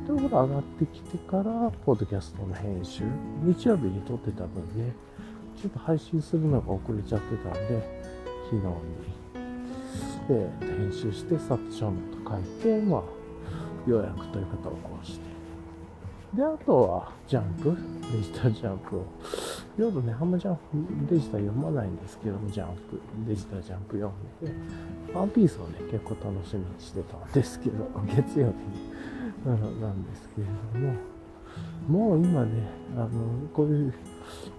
[0.08, 1.43] で、お風呂上がってきてから、
[1.86, 3.04] ポッドキャストの編集、
[3.43, 4.93] 日曜日に撮ってた分ね、
[5.62, 8.02] ちょっと配信するのが遅れちゃってたんで、
[8.50, 9.17] 昨日に。
[10.28, 13.02] で、編集して、サットショーノート書いて、まあ、
[13.88, 15.26] 予約という方をこうして。
[16.33, 17.75] で、あとは、ジャンプ、
[18.11, 19.05] デジタルジャンプを。
[19.77, 20.57] 夜ね、あんまじゃ
[21.09, 30.93] デジタル読まないんですけども、ジャンプ、デジタルジャンプ読んで、ワンピースをね、結構楽しみにしてたんですけど、月曜日に、なんですけれども、
[31.87, 33.09] もう今ね、あの、
[33.53, 33.93] こういう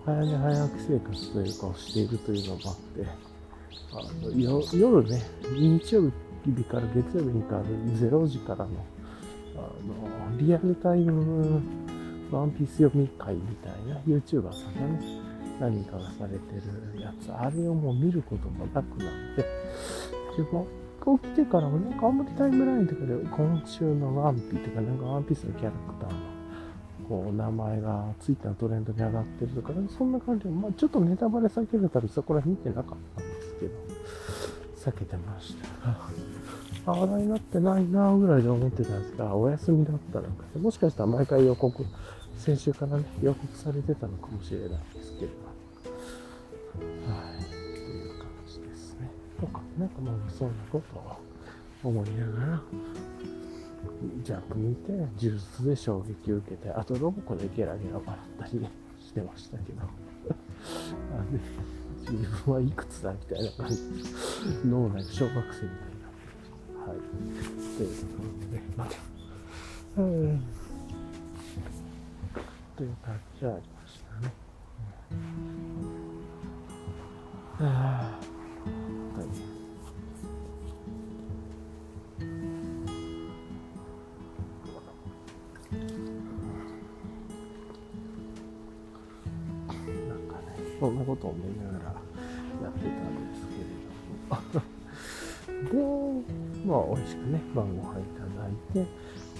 [0.06, 3.06] 早寝早起き生活というかをしているというのもあって、
[3.92, 6.10] あの夜ね、日曜
[6.44, 8.70] 日から月曜日に変わる0時からの
[9.58, 11.60] あのリアルタイム
[12.30, 15.00] ワンピース読み会みたいな YouTuber さんがね、
[15.60, 16.54] 何かがされて
[16.94, 19.42] るやつ、あれをもう見ることもなくなって、
[20.36, 20.66] でも
[21.20, 26.16] 起きてからもなんかあんまりタイムラインとかで今週のワンピーとかなんかワンピースのキャラクターの
[27.08, 32.84] こう名前がツイッターのトレンドに上がってるとか、そんな感じで、まあ、ちょっとネタバレ避けるためそこら辺見てなかっ
[33.16, 33.72] たんですけど、
[34.92, 35.66] 避けてました。
[36.86, 41.84] が、話題になってないなぐらいで思ってたんですが、お休みだったのか、もしかしたら毎回予告、
[42.38, 45.32] 先週からね、予告されてたのかもしれないですけど、
[47.10, 49.10] はい、という感じですね。
[49.40, 52.62] とか、なんかまあそんなことを思いながら、
[54.22, 58.66] ジャンプ見て、呪術で衝撃を受けて、あとロボコでゲラゲラ笑ったり
[59.00, 59.82] してましたけど。
[61.14, 61.24] あ
[62.10, 62.12] 自
[62.44, 63.82] 分はいくつだみたいな感じ、
[64.64, 65.87] 脳内小学生みたいな。
[66.88, 66.98] はい。
[67.76, 67.86] とい。
[67.86, 68.96] うところでね、また、
[69.98, 70.42] うん、
[72.76, 72.86] とい。
[72.86, 74.32] う感じはありましたね。
[77.60, 78.18] うん、はあ
[90.80, 91.48] そんなことを思い。
[91.58, 93.64] ながらやってたんですけれ
[94.54, 94.67] ども。
[96.68, 98.90] まあ、美味しくね、晩ご飯いただいて、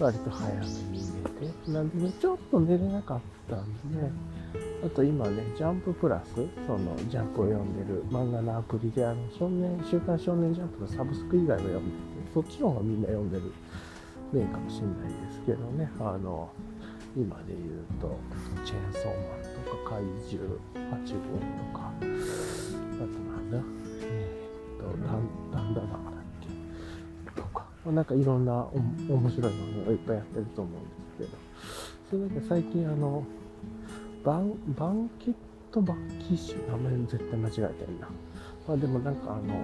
[0.01, 1.03] 割と早めに
[1.37, 4.11] 寝て、なんでね、ちょっと寝れなかったんで、
[4.83, 6.35] あと今ね、ジャンププラス、
[6.67, 13.53] そのジャンプを読んでる漫画のアプリで、あの、少年、週刊少年ジャンプのサブスク以外も読んでて、そっちの方がみんな読んでる
[14.33, 16.49] 例かもしれないですけどね、あの、
[17.15, 18.19] 今で言うと、
[18.65, 21.39] チェーンソーマンとか怪獣8号
[21.73, 21.88] とか、
[27.93, 28.67] なんかいろんな
[29.09, 31.31] 面白いのがいっぱいやってると思うんです
[32.11, 33.25] けど、それだけ最近あの、
[34.25, 35.35] バン、バンケッ
[35.71, 38.09] トバッキッシュ、名前絶対間違えてるな。
[38.67, 39.55] まあでもなんかあの、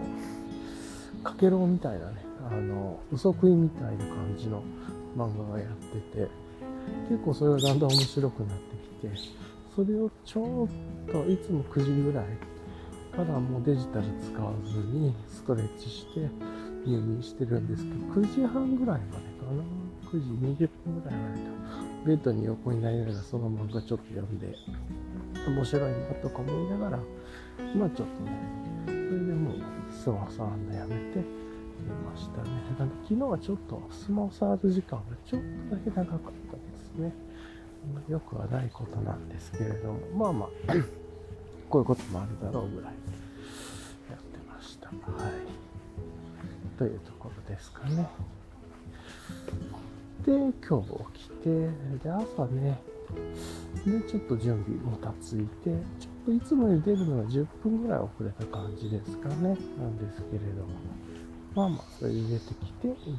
[1.23, 4.63] かけろうみたいなね、あの、嘘食いみたいな感じの
[5.17, 6.29] 漫画がやってて、
[7.09, 9.35] 結構それがだんだん面白くなってきて、
[9.75, 10.69] それをちょ
[11.09, 12.27] っといつも9時ぐらい
[13.15, 16.29] からもうデジタル使わずにストレッチして
[16.85, 19.63] 入眠してるんですけど、9時半ぐらいまでかな
[20.11, 21.49] ？9時20分ぐらいまでか
[22.07, 24.55] ベッドに横になりながらその漫画ちょっと読んで、
[25.47, 26.99] 面白いなとか思いながら、
[27.75, 28.33] まあちょっとね、
[28.87, 29.55] それでもう
[29.91, 31.23] スマホ触るのやめて寝
[32.11, 32.51] ましたね。
[32.79, 36.19] だか昨日はちょっとスマホ触る時間がちょっとだけ長かっ
[36.51, 37.13] たですね。
[38.09, 40.75] よくはないことなんですけれども、まあまあ、
[41.69, 42.95] こういうこともあるだろうぐらい
[44.11, 45.44] やってましたはい。
[46.79, 48.09] というところですかね。
[50.25, 50.33] で、
[50.67, 51.69] 今日起きて、
[52.03, 52.81] で、朝ね、
[53.85, 59.35] で、ちょっと準備もたついて、ちょっといつもより出るのが10分ぐらい遅れた感じですかね。
[59.37, 60.73] なんですけれども。
[61.55, 63.19] まあまあ、それで出てきて、今、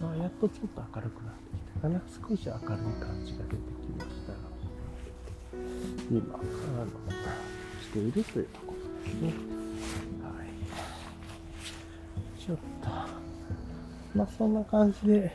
[0.00, 2.00] まあ、やっとちょっと明るくなってきたかな。
[2.08, 2.66] 少し明るい
[3.00, 4.38] 感じが出てきましたが、
[6.10, 6.38] 今、あ
[6.84, 6.86] の、
[7.82, 9.61] しているというところですね。
[12.44, 12.88] ちょっと、
[14.16, 15.32] まあそんな感じで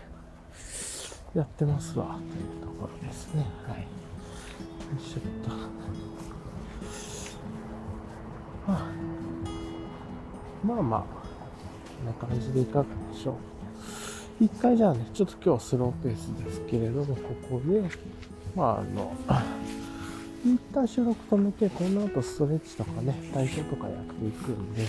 [1.34, 3.46] やってますわ、というところですね。
[3.66, 3.88] はい。
[5.02, 5.50] ちょっと、
[8.68, 8.86] まあ、
[10.66, 11.06] まあまあ、
[11.98, 13.32] こんな感じでいかがでしょ
[14.42, 14.44] う。
[14.44, 17.90] 一回じゃあね、ちょっと今日スローペースですけれども、ここで、
[18.54, 19.14] まああの、
[20.46, 24.84] 一旦収録止めて、この後ストレッチとかね、体操とかやっていくんで、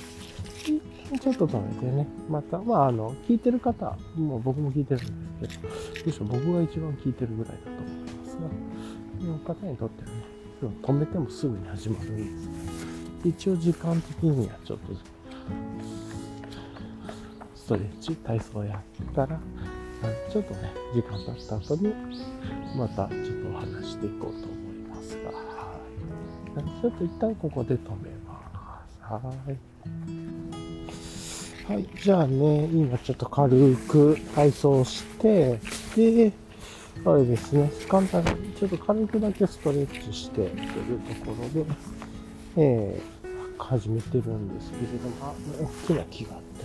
[0.65, 0.83] 一
[1.17, 5.75] ちょっと止めてね、また、まああの、聞いてる方、もう僕も聞いてるんですけど、
[6.07, 8.43] むしろ僕が一番聞いてるぐらいだと思いますが、
[9.21, 12.49] その方にとってはね、止めてもすぐに始まるんです
[13.23, 14.95] けど、一応時間的にはちょっと、
[17.55, 19.41] ストレッチ、体操やってから、
[20.31, 21.95] ちょっとね、時間経った後に、
[22.77, 25.81] またちょっとお話していこうと思いますが、は
[26.57, 26.81] い。
[26.83, 29.01] ちょっと一旦ここで止めます。
[29.03, 30.68] はい。
[31.69, 31.87] はい。
[32.03, 35.61] じゃあね、今ちょっと軽く体操して、
[35.95, 36.33] で、
[37.05, 41.67] あれですね、簡単に、ちょっと軽くだけストレッチしてというところで、
[42.57, 46.65] えー、始めてるんですけれども、あ、大きな木があって、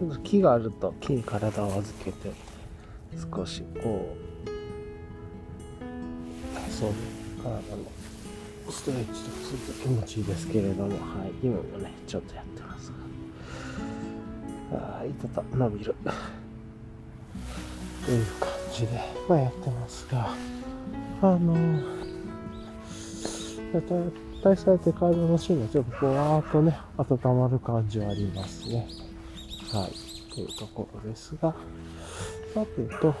[0.00, 2.32] ちょっと木があると木に体を預けて、
[3.32, 4.32] 少しこう、
[6.68, 6.96] そうね、
[7.40, 7.62] 体の
[8.72, 12.90] ストレッチとかすると気持ちいいですけれども、はい、今もね、ちょっとやってます
[14.72, 14.98] が。
[15.00, 15.94] あいたた、伸びる。
[18.04, 18.88] という感じで、
[19.28, 20.34] まあやってますが、
[21.22, 21.56] あの、
[24.42, 28.88] 体されて体の芯がちょっとぼわーっとね、温まる感じはありますね。
[29.72, 30.34] はい。
[30.34, 31.54] というところですが、
[32.54, 33.14] さてと、やっ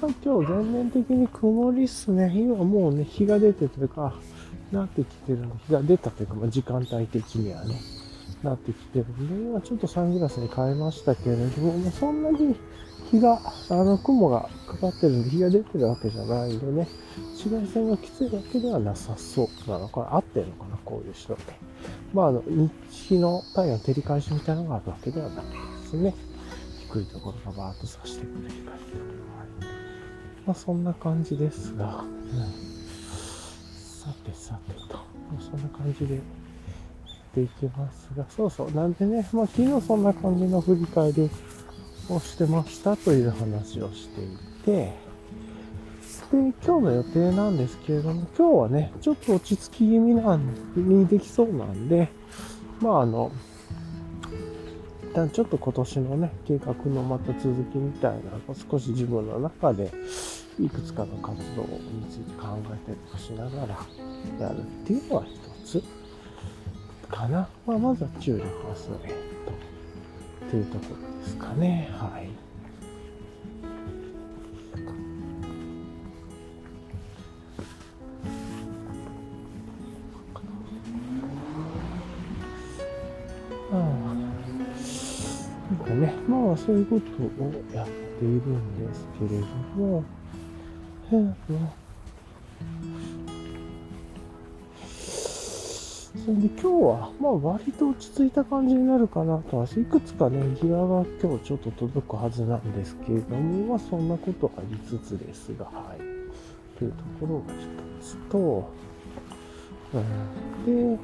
[0.00, 2.32] ぱり今日全面的に曇りっすね。
[2.34, 4.14] 今もうね、日が出てというか、
[4.72, 5.56] なってきてるの。
[5.66, 7.80] 日が出たというか、まあ、時間帯的にはね、
[8.44, 12.54] なってきてるんで、今ちょっとサングラスに変えましたけれども、もうそんなに
[13.10, 16.88] 日が、あの、雲がかかってるんで、日が出てるわけじゃないんでね、
[17.32, 20.16] 紫外線がきついわけではなさそうなのかな。
[20.16, 21.54] 合ってるのかな、こういう人って。
[22.12, 22.42] まあ、あの、
[22.90, 25.44] 日の太陽照り返しみたいなのがあるわけではない
[25.82, 26.14] ですね。
[26.90, 28.98] 低いところがバーッと差してくれる感じと。
[30.46, 32.40] まあ、そんな感じですが、うん、
[33.76, 34.98] さてさてと、
[35.40, 36.20] そんな感じで
[37.34, 41.28] っていきますが、そうそう、なんでね、まあ、昨日そんな感じの振り返り
[42.08, 44.28] をしてましたという話をしてい
[44.64, 45.04] て、
[46.30, 52.08] で、今日の予定なんですけれども、今日はね、ちょっと落ち着き気味なんにできそうなんで、
[52.80, 53.32] まああの、
[55.10, 59.92] 一旦ちょっと今年のね、計画のまた続きみたいな少し自分の中で
[60.60, 63.78] いくつかの活動について考えたりとかしながら
[64.40, 66.03] やるっていうのは一つ。
[67.14, 67.48] かな。
[67.64, 71.88] まあ、まずは注力はそれと、っていうところですかね。
[71.92, 72.28] はい。
[85.70, 89.46] なんかね、まあそういうことをやっているんですけれど
[89.76, 90.04] も、
[96.24, 106.78] それで今日は、まあ割と落ち着いた感じになるかなとは、いくつかね、ギガが今日ちょっと届くはずなんですけれども、まあそんなことありつつですが、はい。
[106.78, 107.44] というところが
[108.00, 108.70] 一つと、
[109.92, 111.02] うん、で、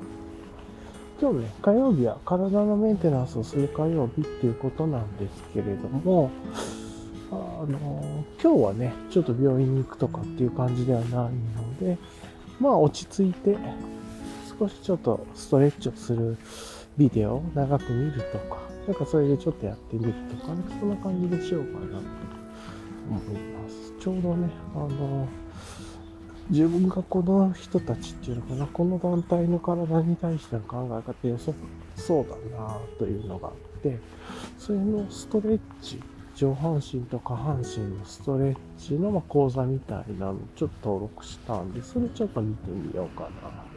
[1.21, 6.31] 今日ね、火曜日は体のメンテナンスをする火曜日っていうことなんですけれども、
[7.31, 11.31] あの、今日はね、ちょっと病院に行くとかっていう感じではないの
[11.79, 11.99] で、
[12.59, 13.59] まあ落ち着いて、
[14.61, 16.37] 少しちょっとストレッチをする
[16.99, 22.03] ビデオを長く見るとか、なんかそれでちょっとやってみるとか、ね、そんな感じでしようかなと
[23.09, 23.95] 思います。
[23.99, 25.27] ちょうどね、あの、
[26.51, 31.53] 自分がこの人たちっていうのかな、この団体の体に対しての考え方良さ
[31.97, 33.99] そうだなというのがあって、
[34.59, 36.03] それのストレッチ、
[36.35, 43.70] 上半身と下半身のストレッチの講座みたいなのちょっと登録したんで、それちょっと見てみようかな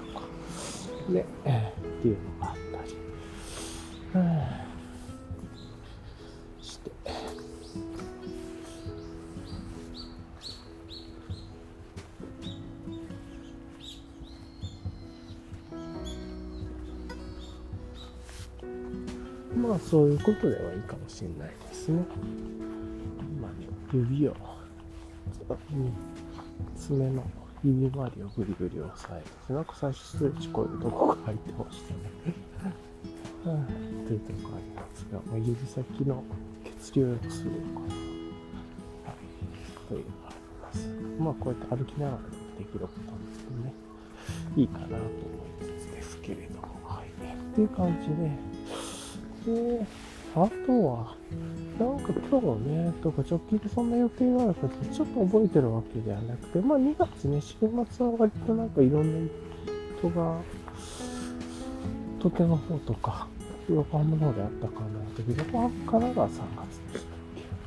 [1.10, 2.84] ね、えー、っていうのがあった
[6.64, 6.92] して。
[19.56, 22.04] まあそういうことではいいかもしれないですね。
[23.38, 23.54] 今ね、
[23.94, 24.36] 指を、
[26.76, 27.24] 爪の
[27.64, 29.56] 指周りをぐりぐり押さえる。
[29.56, 32.00] なんか最初ストレッチこういうとこが入ってましたね。
[33.46, 36.24] は あ、というとこありますが、まあ、指先の
[36.82, 37.80] 血流を良くするのかな。
[37.86, 37.92] は
[39.14, 40.90] い、というのがあります。
[41.20, 42.18] まあこうやって歩きながら
[42.58, 43.74] できることなんですね、
[44.58, 45.10] いいかなと思い
[45.62, 47.08] つつですけれども、はい。
[47.08, 49.88] っていう感じで、で、
[50.36, 51.16] あとは、
[51.80, 57.70] なんか今日ね、とか直近でそんな予定があるかってちょっと覚えてるわけではなくて、まあ2月ね、週末
[58.06, 59.32] は割となんかいろんな
[60.00, 60.40] 人が、
[62.20, 63.28] とての方とか、
[63.70, 67.12] 横浜の方であったかなと横浜からが3月でしたっ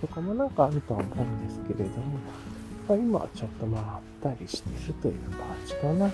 [0.00, 2.18] けとかもなんかあるとは思うんですけれども、
[2.88, 3.82] まあ、今はちょっとまあ、
[4.26, 6.10] あったりしてるという感じかな。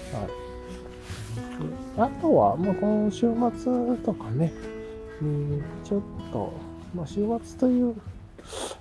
[1.97, 4.53] あとは、まあ、この週末とかね、
[5.23, 6.03] うん、ちょっ
[6.33, 6.53] と、
[6.93, 7.95] まあ、週末という、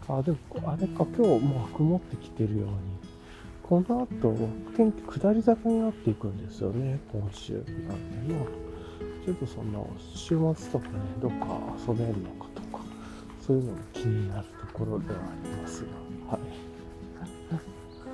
[0.08, 2.76] あ、でも、あれか、今日もう曇ってきてるように、
[3.62, 4.36] この後、
[4.76, 7.54] 天気下り坂になっていくんですよね、今週。
[7.54, 8.46] なんで、まあ、
[9.24, 12.84] ちょっとその、週末とかね、どっか遊べるのかとか、
[13.40, 16.42] そういうのも気になるところではありますが、はい。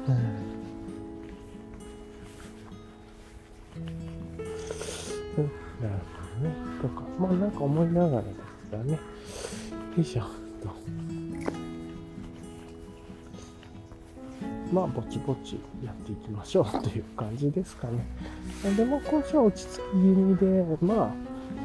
[0.10, 0.58] うん、
[7.20, 8.34] まあなんか思いながらで
[8.70, 9.00] すがね、よ
[9.98, 10.28] いしょ、と。
[14.72, 18.06] まあ、ぼちぼちやっていきましょうという感じですかね。
[18.76, 21.12] でも、今週は落ち着き気味で、まあ、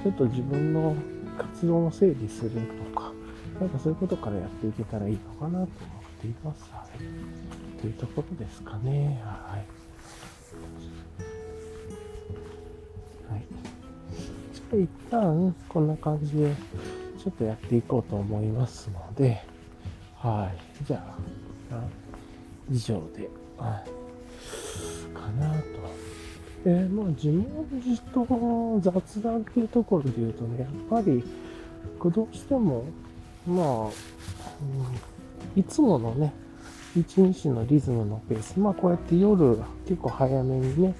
[0.02, 0.94] ちょっと自分の
[1.36, 3.12] 活動の整理するとか、
[3.60, 5.68] なんかそういうことからやっていけたらいいのかなと思っ
[6.20, 6.70] ています。
[6.72, 7.80] はい。
[7.80, 9.20] というところですかね。
[9.24, 9.81] はい。
[14.76, 16.54] 一旦こんな感じで
[17.22, 19.42] ちょっとやっていこうと思いますので、
[20.16, 20.50] は
[20.80, 20.84] い。
[20.84, 21.04] じゃ
[21.70, 21.82] あ、
[22.70, 25.66] 以上で、はい、かなと。
[26.64, 27.44] えー、まあ、自問
[27.84, 31.24] 自答雑談っていうところで言うとね、やっぱり、
[32.00, 32.84] どうしても、
[33.46, 36.32] まあ、うん、いつものね、
[36.96, 40.94] 一日のリズムのペース、まあこうやって夜結構早めにね、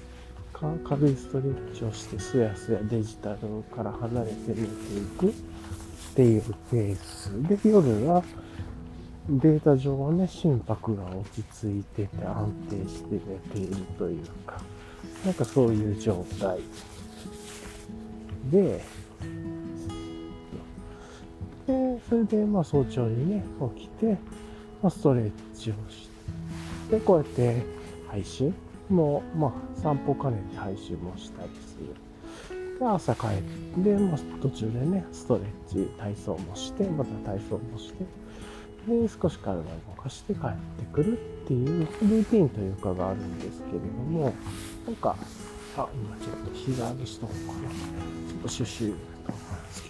[0.83, 3.37] 軽いストレッチをしてすやすやデジタル
[3.75, 4.65] から離れて寝てい
[5.17, 5.33] くっ
[6.15, 7.31] ていうペース。
[7.47, 8.23] で夜は
[9.29, 13.19] データ上はね心拍が落ち着いてて安定して寝
[13.51, 14.61] ているというか
[15.25, 16.59] なんかそういう状態。
[18.51, 18.83] で
[21.65, 23.43] でそれでまあ早朝にね
[23.75, 24.17] 起きて、
[24.81, 26.09] まあ、ストレッチをし
[26.89, 27.63] てでこうやって
[28.09, 28.53] 配信
[28.93, 32.79] も、まあ、散歩兼ねて配信もしたりする。
[32.79, 38.05] で、朝帰って、まあ、途中でね、ストレッチ、体操もして、また体操もして、
[38.87, 44.33] で、少し体を動かして帰ってくるっていうルーティンというかがあるんですけれども、
[44.85, 45.15] なんか、
[45.77, 47.59] あ、今ちょっと膝上げしとこうかな。
[47.61, 48.95] ちょっとシュシュと
[49.29, 49.89] 思うんですけ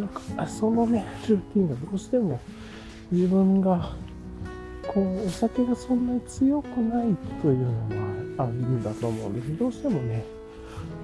[0.00, 2.40] ど、なんか、そのね、ルーティンがどうしても
[3.10, 3.94] 自分が
[4.92, 9.58] こう、お酒がそんなに強くないというのもああるんだと思うんです。
[9.58, 10.24] どうしてもね、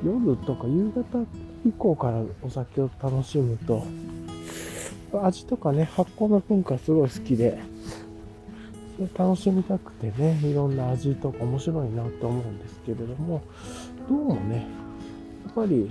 [0.04, 1.24] 夜とか夕方
[1.66, 3.84] 以降からお酒を楽しむと、
[5.22, 7.58] 味とかね、発酵の文化すごい好きで、
[9.16, 13.42] 楽しみたくてね、いろんな味とか面白いなと思うんですけれども、
[14.08, 14.66] どうもね、
[15.44, 15.90] やっぱり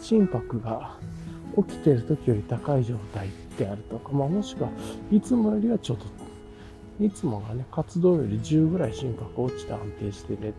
[0.00, 0.96] 心拍が
[1.56, 3.28] 起きてる時より高い状態
[3.58, 4.70] であるとか、まあ、もしくは
[5.10, 6.25] いつもよりはちょっと
[7.00, 10.52] いつもがね、活動より10ぐらい心拍落ちて安定してね、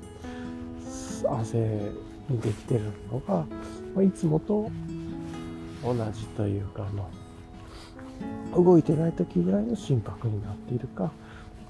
[1.29, 1.57] 安静
[2.29, 3.45] にできてるのが、
[3.95, 4.69] まあ、いつもと
[5.83, 11.11] 同じというか、あの、動いてない時ぐらいの心拍になっているか、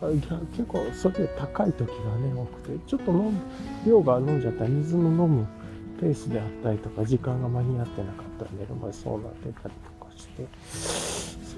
[0.02, 3.32] 結構それで高い時がね、多くて、ちょっと飲む、
[3.86, 5.48] 量が飲んじゃったら水の飲む
[6.00, 10.46] ペースであったりとか、時間が間に合ってなかったら寝る前そうなってたりとかして、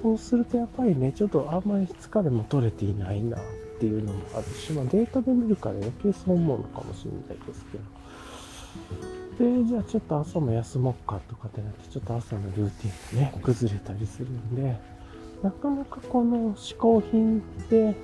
[0.02, 3.40] そうするとやっぱりね、ちょっとあんまり疲れも取れていないなっ
[3.78, 9.60] ていうのもあるし、まあデータで見るから余計そう思うのかもしれないですけど。
[9.62, 14.78] で、じゃあちょっと朝も休もうかとかってなって、ちょっと朝のルーティンがね、崩れたりするんで、
[15.42, 17.94] なかなかこの嗜好品って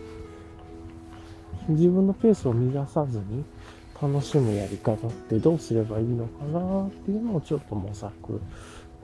[1.69, 3.45] 自分のペースを乱さずに
[4.01, 8.41] 楽しむやり方ってどうすればいいのかなっていうのをちょっと模索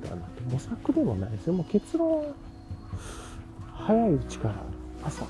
[0.08, 1.52] はなく模索でもないですよ。
[1.52, 2.24] もう結論
[3.86, 4.54] 早いうちから
[5.04, 5.24] 朝、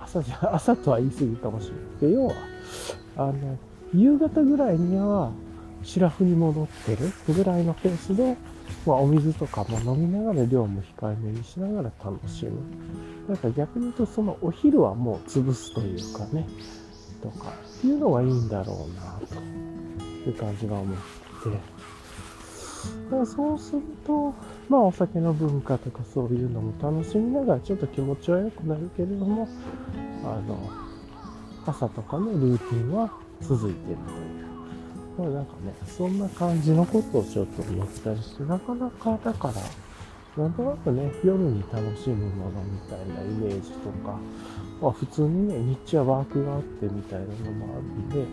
[0.00, 2.34] 朝じゃ、朝とは言い過ぎかもしれないけど、要は、
[3.16, 3.58] あの、
[3.94, 5.30] 夕方ぐらいには、
[5.82, 8.36] シラフに戻ってるぐらいのペースで、
[8.86, 12.52] まあ、お水とかも飲みながら量も控えめにしながら楽しむ。
[13.28, 16.46] だから逆に言うと、そのお昼はもう潰すというかね、
[17.22, 19.20] とか、っていうのがいいんだろうな、
[20.24, 21.73] という感じが思って。
[23.04, 24.34] だからそうすると、
[24.68, 29.48] まあお酒の文化とかそういうのも楽しみながらちょっと気持ちは良くなるけれども、
[30.24, 30.70] あの、
[31.66, 33.10] 朝とかのルーティンは
[33.40, 34.44] 続いてるという。
[35.16, 39.54] まあなんかね、そんな感じのことをちょっと思ったりして、なかなかだから、
[40.42, 44.18] なんとなくね、夜に楽しむものみたいなイメージとか、
[44.80, 48.26] まあ普通にね、日中はワークがあってみたいなのもあるんで、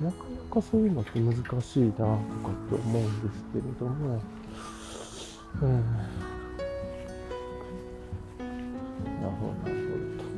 [0.00, 2.16] なかなかそういうのって難しいなとかっ
[2.68, 4.20] て思うんですけれども、
[5.62, 5.70] うん。
[9.20, 10.28] なるほど、なるほどと。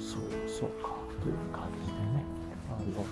[0.00, 0.88] そう、そうか、
[1.20, 2.24] という感じでね。
[2.68, 3.04] あの、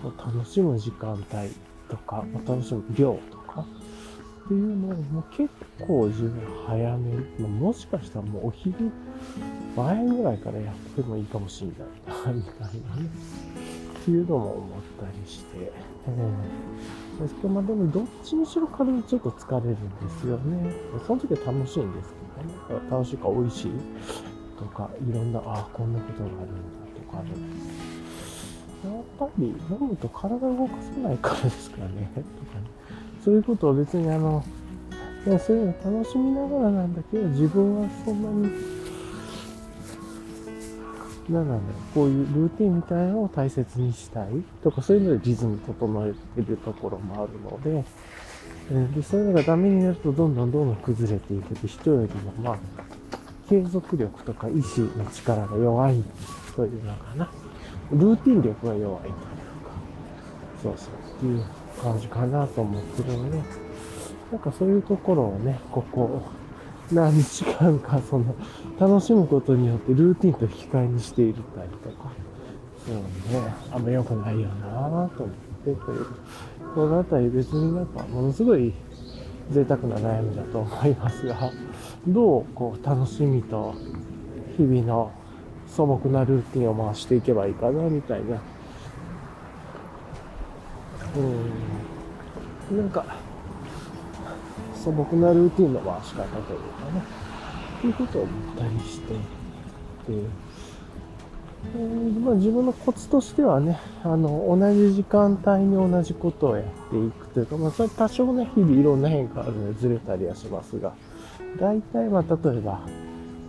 [0.00, 1.24] こう楽しむ時間帯
[1.88, 3.43] とか、楽しむ量とか
[4.44, 5.48] っていうのをも結
[5.86, 6.32] 構自分
[6.66, 8.90] 早め、もしかしたらもうお昼
[9.74, 13.08] 前ぐらいからやってもいいかもしれないな、みたいなね。
[14.00, 15.72] っていうのも思ったりして。
[16.06, 20.72] うん、ですけど、まあでもどっちにしろ体ちょっと疲れるんですよね。
[21.06, 22.12] その時は楽しいんです
[22.68, 22.90] けどね。
[22.90, 23.72] 楽しいか美味しい
[24.58, 26.50] とか、いろんな、ああ、こんなことがあるんだ
[26.94, 27.64] とかあるんで。
[28.84, 32.10] やっぱり飲むと体動かせないからですかね。
[32.14, 32.20] と
[32.52, 32.73] かね。
[33.24, 34.44] そういうことを別にあの、
[35.26, 38.54] いやそういうの楽しみながらなんだけど、自分はそんなに
[41.30, 41.60] なんだろう、
[41.94, 44.26] こういうルーティンみたいなのを大切にしたい
[44.62, 47.84] とか、そういうのでリズム整えてるところもあるので、
[48.94, 52.58] でそういうのがダメになるとどんどんどんどん崩れていくと人よりもまあ、
[53.48, 56.04] 継続力とか意志の力が弱い
[56.54, 57.30] というのかな。
[57.90, 59.20] ルーティン力が弱いというか、
[60.62, 61.44] そうそうっていう
[61.84, 63.42] 感じかなと思ってるので、
[64.32, 66.22] なんかそういうところをね、ここ、
[66.90, 68.34] 何日間か、その、
[68.78, 72.10] 楽しむことによってルーティンと引き換えにしているたりとか、
[72.86, 73.02] そうね、
[73.70, 76.06] あんま良くないよなぁと思ってという。
[76.74, 78.72] このあたり別になんか、ものすごい
[79.50, 81.50] 贅沢な悩みだと思いますが、
[82.08, 83.74] どうこう楽しみと
[84.56, 85.12] 日々の
[85.66, 88.40] 素朴なルーティンを回していけばいいかな、みたいな。
[91.16, 91.73] うん。
[92.72, 93.04] なんか、
[94.74, 97.02] 素朴なルーティンの回し方というかね、
[97.78, 99.18] っていうことを思ったりしてで、
[101.76, 110.94] えー、まあ、自分のコツとしてはね、あの、同じ時間帯に同じことをやっていくというか、まあ、それ多少ね、日々いろんな変化あるのでずれたりはしますが、
[111.58, 112.80] 大体まあ、例えば、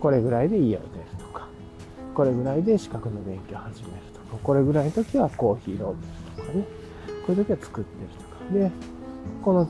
[0.00, 1.48] これぐらいで家を出るとか、
[2.14, 6.64] これぐらいで資格の勉強を始めるとか、これぐらいの時はコーヒー飲んでるとかね、
[7.26, 8.70] こういう時は作ってるとか、で、
[9.42, 9.68] この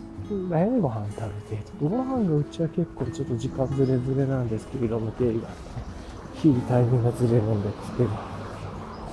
[0.48, 8.08] 何やご飯食べて、ご飯がうちは結構ちょっと時間ずれずれなんですけれど、いろんな経緯があって、日々タイミングがずれるんですけど、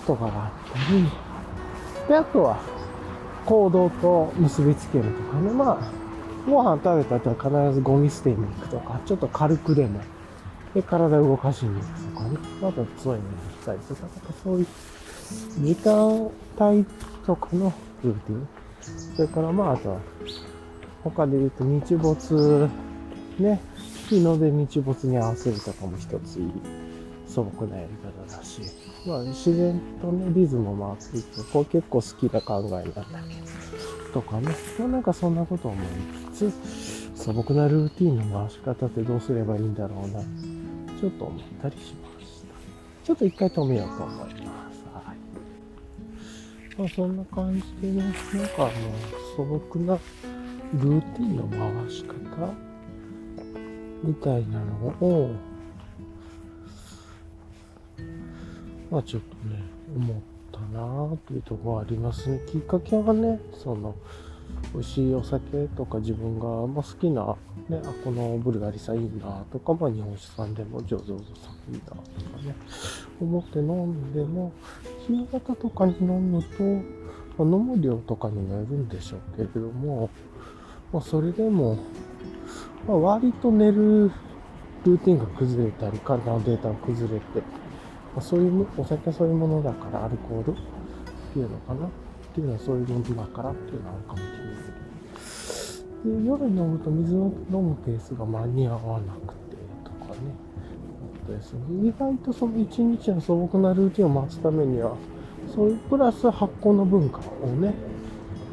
[0.07, 2.59] とかがあったり、で、あとは、
[3.45, 5.91] 行動と結びつけるとかね、まあ、
[6.49, 9.99] ご飯食べた後は必ずゴミ捨てに行くとか、ちょっと軽くでも、
[10.73, 14.67] で、体を動かしに行くとかね、またそういうのに行ったりとか、なんかそういう
[15.59, 16.85] 時間帯
[17.25, 17.73] とかの
[18.03, 18.47] ルーティン、
[19.15, 19.99] それからまあ、あとは、
[21.03, 22.69] 他で言うと日没、
[23.39, 23.59] ね、
[24.09, 26.51] 日の出日没に合わせるとかも一ついい
[27.27, 28.61] 素朴なやり方だし、
[29.05, 31.51] まあ自然とね、リズムも回っていく。
[31.51, 34.49] これ結構好きな考えなんだけど、とかね、
[34.79, 35.85] まあなんかそんなことを思い
[36.33, 40.19] つつ、素朴なルーティンの回し方ってどうすればいいんだろうな、
[40.99, 42.47] ちょっと思ったりしました。
[43.03, 44.72] ちょっと一回止めようと思います。
[46.77, 48.19] まあそんな感じでね、なんか
[48.59, 48.71] あの、
[49.35, 49.97] 素朴な
[50.73, 52.15] ルーティンの回し方
[54.03, 55.35] みたいなのを、
[58.89, 59.63] まあちょっとね、
[59.95, 60.17] 思っ
[60.51, 62.39] たなぁというところありますね。
[62.47, 63.95] きっかけはね、その、
[64.73, 67.35] 美味しいお酒とか自分が好きな、
[67.69, 72.01] ね、あ、このブルガリさんいいなとか、まあ日本酒さんでも上手さんいいなとか
[72.43, 72.55] ね、
[73.21, 74.51] 思って飲んでも、
[75.07, 76.63] 夕方とかに飲むと、
[77.43, 80.09] まあ、飲む量とかにもよるんでしょうけれども、
[80.91, 81.77] まあ、それでも、
[82.87, 84.11] まあ、割と寝る
[84.85, 87.45] ルーティンが崩れたり、体のデータが崩れて、ま
[88.17, 90.55] あ、そういう、お酒はそういうものだから、アルコールっ
[91.33, 91.87] ていうのかな。
[92.33, 94.55] っていうのはそういうものだからっていうのはあるかもしれない
[96.03, 96.17] けど。
[96.19, 100.53] で夜飲むと水を飲むペースが間に合わなくてとかね。
[101.27, 104.95] ですね、意外とその一日の素朴なルーティンを待つためには、
[105.53, 107.73] そういうプラス発酵の文化をね、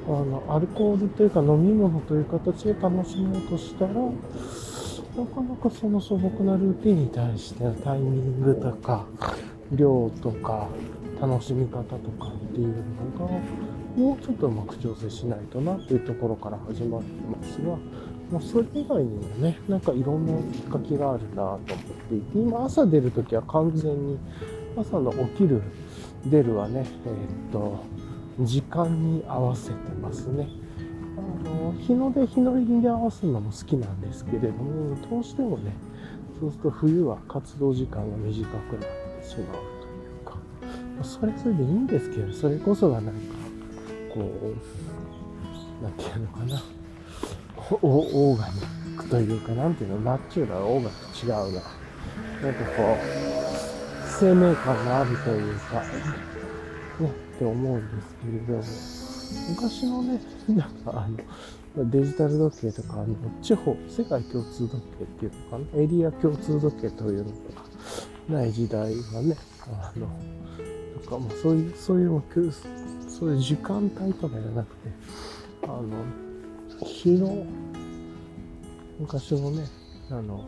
[0.07, 9.07] あの、アルコールというか飲み物という形で楽しもうとしたら、なかなかその素朴なルーティンに対してのタイミングとか、
[9.72, 10.68] 量とか、
[11.21, 13.33] 楽しみ方とかっていうのが、
[13.97, 17.77] もうちょっとうまく調整しないとなっていうところから始まってますが、
[18.31, 21.59] まあ、それ以外にもね、なんかいろんなきっかけがあるなと思っ
[22.09, 24.18] ていて、今朝出るときは完全に
[24.77, 25.62] 朝の起きる、
[26.27, 27.85] 出るはね、えー、っと、
[28.41, 30.49] 時間に合わせてますね。
[31.18, 35.73] あの、日の出、日の入りで合わすのも好きなんですけれども、どうしてもね、
[36.39, 39.80] そうすると冬は活動時間が短くなってしまう、
[41.03, 43.20] それそれでいいんですけど、それこそがなんか、
[44.12, 46.62] こう、なんていうのかな、
[47.82, 51.62] オーガニックというか、なんていうの、ナチュラル、オーガと違うな。
[52.42, 53.30] なんかこう、
[54.07, 55.82] 生命感があるというか、
[57.01, 58.62] ね、って思うんですけれども、
[59.51, 61.09] 昔のね、 なんかあ
[61.76, 67.30] の、デジタル時計とか、あの、地方、世界共通時計っていうのかな、エリア共通時計というのが
[68.28, 69.36] ない時代はね、
[69.66, 70.07] あの、
[71.05, 72.22] とか、もそういう、そういう、
[73.09, 74.90] そういう時間帯とかじゃなくて、
[75.64, 75.82] あの、
[76.84, 77.44] 日の、
[78.98, 79.66] 昔のね、
[80.11, 80.46] あの、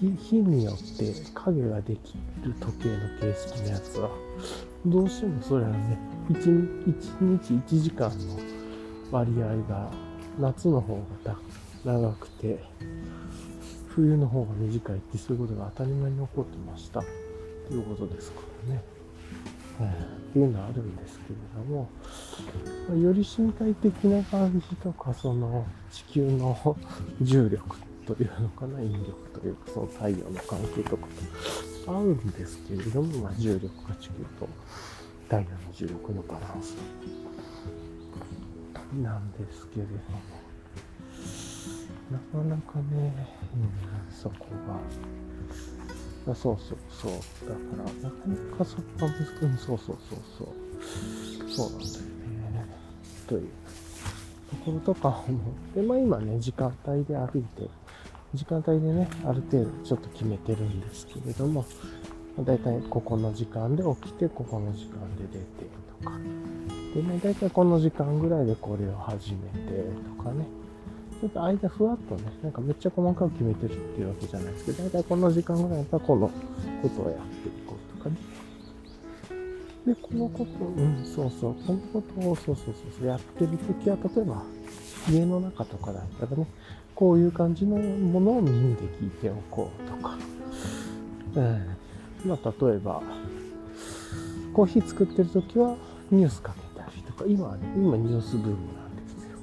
[0.00, 4.10] 日日によって影ができる時計の形式のやつは、
[4.84, 5.98] どうしてもそれはね、
[6.30, 6.38] 1,
[6.84, 8.38] 1日1時間の
[9.10, 9.90] 割合が
[10.38, 11.36] 夏の方が
[11.84, 12.58] 長くて、
[13.88, 17.02] 冬の方が短いってそういうことが当たり前に起こってました。
[17.68, 18.84] ということですからね。
[19.78, 21.88] っていうのはあるんですけれども、
[22.88, 26.76] まより身体的な感じとか、その地球の
[27.20, 31.06] 重力というのかな、引力というか、その太陽の関係とか
[31.84, 34.48] と合うんですけれども、まあ、重力が地球と
[35.24, 36.76] 太陽の重力のバランス
[39.02, 40.00] なんですけれども、
[42.10, 43.12] なかなかね、
[43.54, 44.78] うん、そこが、
[46.34, 47.12] そうそうそう。
[47.48, 49.66] だから、なかなかそこは難しい。
[49.66, 50.66] そうそうそうそう。
[51.50, 52.00] そうなんだよ
[52.64, 52.66] ね。
[53.26, 53.48] という
[54.50, 55.40] ところとか思っ
[55.74, 57.68] て、まあ今ね、時間帯で歩いて、
[58.34, 61.64] 時間帯でね、ある程度ちょっと決めてるんですけれども、
[62.40, 65.44] だいたいここの時間で起きて、ここの時間で出て
[66.02, 66.18] とか。
[66.94, 69.84] でね、だいたいこの時間ぐらいでこれを始めて
[70.18, 70.44] とかね。
[71.20, 78.16] ちょっと間ふわっとね、なんかめっちゃ細かく決めてるっていうわけじゃないですけど、だいたいこの時間ぐらいだったらこのことをやっていこうとかね。
[79.86, 84.42] で、このこと、うん、そうそう、このことを、そうそうそう、やってるときは、例えば、
[85.10, 86.46] 家の中とかだったらね、
[86.94, 90.18] こういう感じのものを耳で聞いておこうとか、
[91.36, 91.66] うん、
[92.24, 93.02] まあ、例えば、
[94.52, 95.76] コーヒー作ってるときは
[96.10, 99.38] ニュースかけたりとか、今はね、今ニュースブームなんですよ。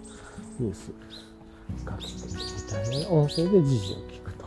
[0.59, 0.91] ニュース
[1.85, 4.45] かけてみたいな音声で時事を聞くと。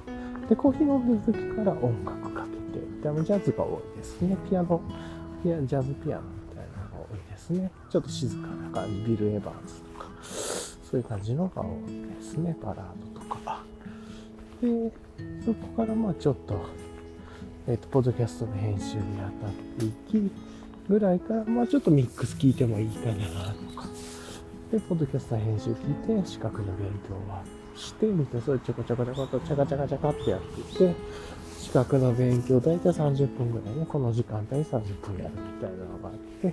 [0.49, 4.37] で、コーヒー飲んでる時から音楽かけてみたいな、ジャズが多いですね。
[4.49, 4.81] ピアノ、
[5.43, 7.71] ピアジャズピアノみたいなのが多いですね。
[7.91, 12.57] ちょっと静かな感じ、ビル・エヴァンズとか、そういう感じのが多いですね。
[12.63, 13.63] バラードとか。
[14.61, 14.93] で、
[15.45, 16.55] そこからまあちょっと、
[17.69, 19.03] えっ、と、ポッドキャストの編集に
[19.41, 20.31] 当たっていき、
[20.89, 23.89] ぐらいから、まあちょっとミックス聞いてもいいかなとか、
[24.77, 27.43] で、ポッドキャスト編集聞いて、資格の勉強は
[27.75, 30.95] して、みたいな、それちょこちょこちょこと、ちゃかちゃかちゃかってやっていて、
[31.59, 34.71] 資格の勉強、だいたい30分ぐらいね、この時間帯に30
[35.01, 36.53] 分やるみたいなのがあって、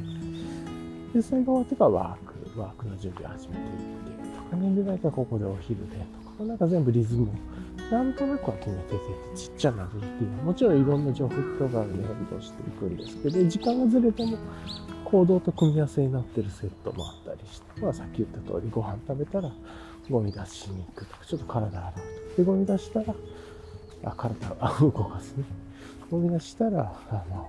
[1.14, 7.28] で、それが終わってからワーク、ワークの準備を始めていって、とかね、で、だいたいここでお昼で、とか、なんか全部リズム
[7.92, 8.98] なんとなくは決めてて、
[9.36, 10.46] ちっちゃなルーティン。
[10.46, 14.38] もちろんいろんな情報とかで変動していくんですけど、時間がずれても、
[15.14, 19.52] 行動と組み合わせになってるセットもあったりして、まあさっき言った通りご飯食べたら
[20.10, 22.06] ゴミ出しに行くとか、ちょっと体洗うとか。
[22.38, 23.16] で、ゴミ出したら、
[24.06, 24.52] あ、体
[24.84, 25.44] を動かすね。
[26.10, 27.48] ゴミ出したら、あの、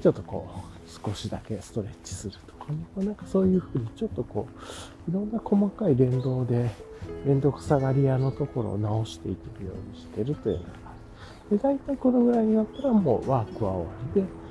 [0.00, 3.04] ちょっとこう、少しだけストレッチするとかね。
[3.04, 4.46] なんかそういうふうにちょっとこ
[5.08, 6.70] う、いろんな細かい連動で、
[7.26, 10.70] 連続さがり屋のところを直していけるようにしてるというのが
[11.50, 14.41] で、大体このぐらいになったらもうワークは終わりで、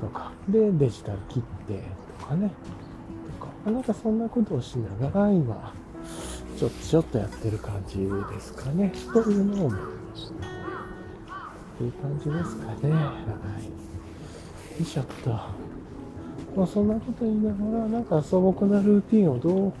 [0.00, 1.82] とか、で、デジタル切って
[2.18, 2.50] とかね、
[3.38, 5.72] とか、なんかそんなことをしながら今、
[6.58, 10.34] ちょっとちょっとやってる感じですかね、というのを思いました。
[11.78, 12.92] という感じですかね。
[12.92, 13.24] は
[13.58, 13.64] い。
[13.64, 13.72] よ
[14.80, 15.30] いしょっと。
[16.56, 19.72] まあそんなこと言いながら、なんか素朴なルーティンをどう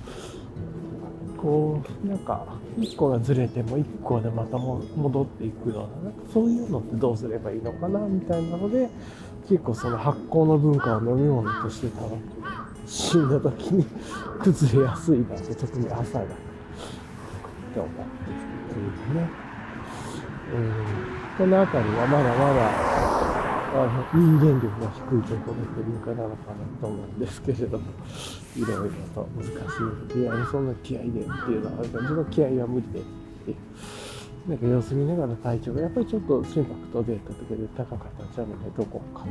[1.40, 2.44] こう、なんか、
[2.78, 8.90] 1個がずれても1個でまた戻っていくような、なんかそういうのってどうすればいいのかな、みたいなので、
[9.50, 12.10] 結構その発酵の文化を飲み物としてたら、
[12.86, 13.84] 死んだ時に
[14.38, 18.06] 崩れやすいなって、特に朝が、って思ってっ
[18.72, 19.28] ていうね。
[20.54, 20.72] うん、
[21.36, 22.70] この辺りはまだまだ、
[23.72, 27.90] あの人間力が低いところで文化なのかなと思うんですけれども、
[28.56, 30.20] いろいろと難しい。
[30.20, 33.02] いや、そんな気合いでっていうのはあるから、自分は気合は無理でっ
[33.46, 33.56] ていう。
[34.50, 39.30] なんか様子見ながら体調がやっぱりちょっと心拍とデータとかで高かったらじゃあね、どこかとかね、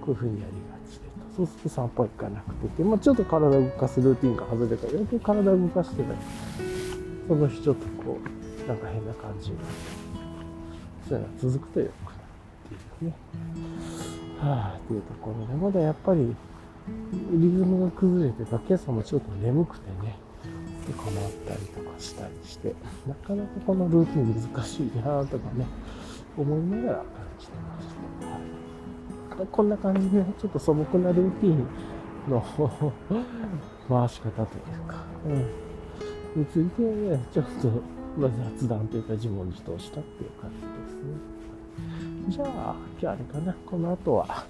[0.00, 1.10] こういうふうにやりがちで。
[1.36, 6.18] そうすると散歩行かなくてて、まあ、ちょっと体を動かすルーティンが外れたら、よく体を動かしてたら、
[7.26, 8.18] その日ちょっとこ
[8.64, 9.72] う、なんか変な感じになって、
[11.08, 12.16] そういうのが続くとよくなる
[12.76, 13.16] っていうね。
[14.38, 16.32] はあ、っていうところで、まだやっぱり、
[17.32, 20.14] リズムが崩れてた、今朝もちょっと眠くてね、
[20.92, 22.74] 困ったりとかしたりして、
[23.06, 25.66] なかなかこのルーティン難しいなとかね、
[26.36, 27.04] 思いながら感
[27.38, 27.86] じてまし
[28.20, 29.36] た。
[29.36, 31.66] はい、こんな感じで、ちょっと素朴なルーティン
[32.28, 32.42] の
[33.88, 37.68] 回し方というか、うん、について、ね、ちょっと、
[38.18, 41.32] ま雑談というか自問自答したっていう感じですね。
[42.28, 43.54] じゃあ、今日あれかな。
[43.66, 44.44] この後は、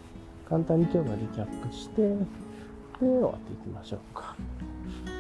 [0.49, 2.17] 簡単に今日のリキャップして、で、
[3.01, 4.37] 終わっていきましょうか。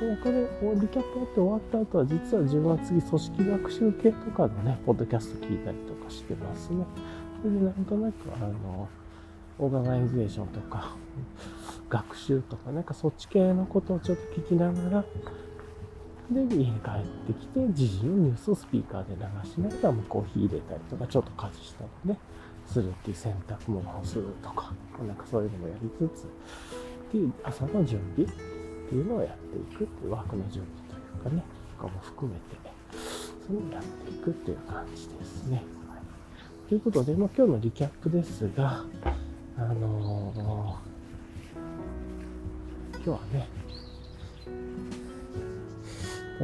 [0.03, 6.85] で、これ、リキャップやって終わった後は、実は自分は次、組織学習系とかのね、ポッドキャスト聞いたりとかしてますね。
[7.41, 8.89] それで、なんとなく、あの、
[9.59, 10.97] オーガナイゼーションとか、
[11.89, 15.05] 学習とか、なんかそっち系のことをちょっと聞きながら、
[16.31, 22.19] で、家に帰ってきて、時事のニュースをスピーカーで流しながら、もコーヒー入れたりとか、ちょっと家事したりね、
[22.67, 24.73] するっていう洗濯物をするとか、
[25.07, 26.27] なんかそういうのもやりつつ、っ
[27.11, 28.52] ていう朝の準備
[28.93, 31.43] っていうのをやっていくっていう枠の準備というかね、
[31.79, 32.75] とかも含めて、ね
[33.47, 35.63] そういうのをやっていくっていう感じですね。
[35.89, 38.85] はい、ということで、まあ、今日のリキャップですが、
[39.57, 40.37] あのー、
[42.97, 43.49] 今日はね、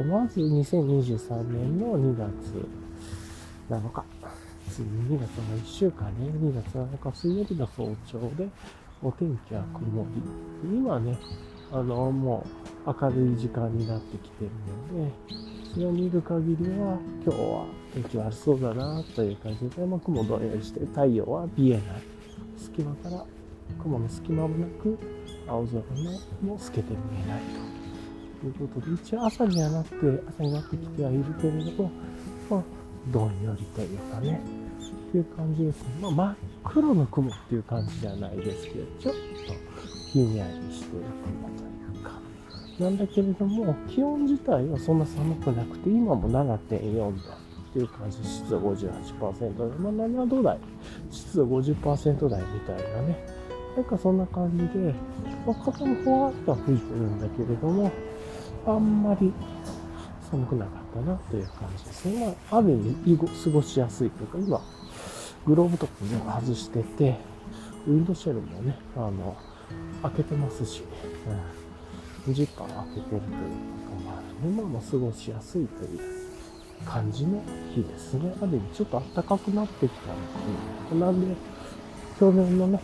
[0.09, 2.67] まず2023年の2月
[3.69, 4.03] 7日。
[4.71, 8.49] 次2月の1週間ね、2月7日水曜日の早朝で、
[9.03, 10.07] お天気は曇
[10.63, 10.77] り。
[10.77, 11.17] 今ね、
[11.71, 12.45] あの、も
[12.85, 14.51] う明るい時間になってきてる
[14.97, 15.11] ので、
[15.73, 21.83] それを見る限りは、今日は天気悪そうだなという感じで、まあ、雲どんよりして、太陽は見えない。
[22.57, 23.23] 隙間から、
[23.81, 24.97] 雲の隙間もなく、
[25.47, 25.77] 青空
[26.41, 27.41] も透けて見えない
[28.41, 28.47] と。
[28.47, 29.95] いうことで、一応朝にはなって、
[30.29, 31.91] 朝になってきてはいるけれども、
[32.49, 32.63] まあ、
[33.11, 34.41] どんよりというかね、
[35.09, 35.89] っていう感じですね。
[36.01, 39.19] まあ、真っ黒の雲っていう感じじゃないですけど、ちょっと
[40.11, 41.58] ひんやりしてる雲、
[42.79, 50.57] なんだけれども、気温自体はそんな寒くなくて、今も7.4度っていう感じ、湿度58%で、まあ、7度台、
[51.11, 53.25] 湿度50%台みたいなね、
[53.75, 54.93] なんかそんな感じで、
[55.45, 57.91] まあ、風もふわっと吹いてるんだけれども、
[58.65, 59.33] あんまり
[60.31, 62.37] 寒くなかったなという感じですね。
[62.51, 62.71] まあ、ある
[63.05, 64.61] 意味、過ごしやすいというか、今、
[65.45, 67.17] グローブとか全部外してて、
[67.87, 69.35] ウィンドシェルもね、あの、
[70.01, 70.83] 開けてますし、
[71.27, 71.58] うん、
[72.33, 73.25] ジッパー開けてるというこ
[73.97, 75.99] ともあるので、まあ、まあ過ごしやすいという
[76.85, 77.41] 感じの
[77.73, 78.33] 日ですね。
[78.41, 80.15] ある意味、ちょっと暖かくなってきたの
[80.89, 81.11] かな。
[81.11, 81.35] なんで、
[82.19, 82.79] 去年のね、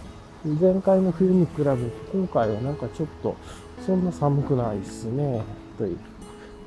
[0.59, 1.71] 前回の冬に比べて、
[2.11, 3.35] 今回はなんかちょっと、
[3.85, 5.41] そんな寒くないっすね。
[5.77, 5.97] という。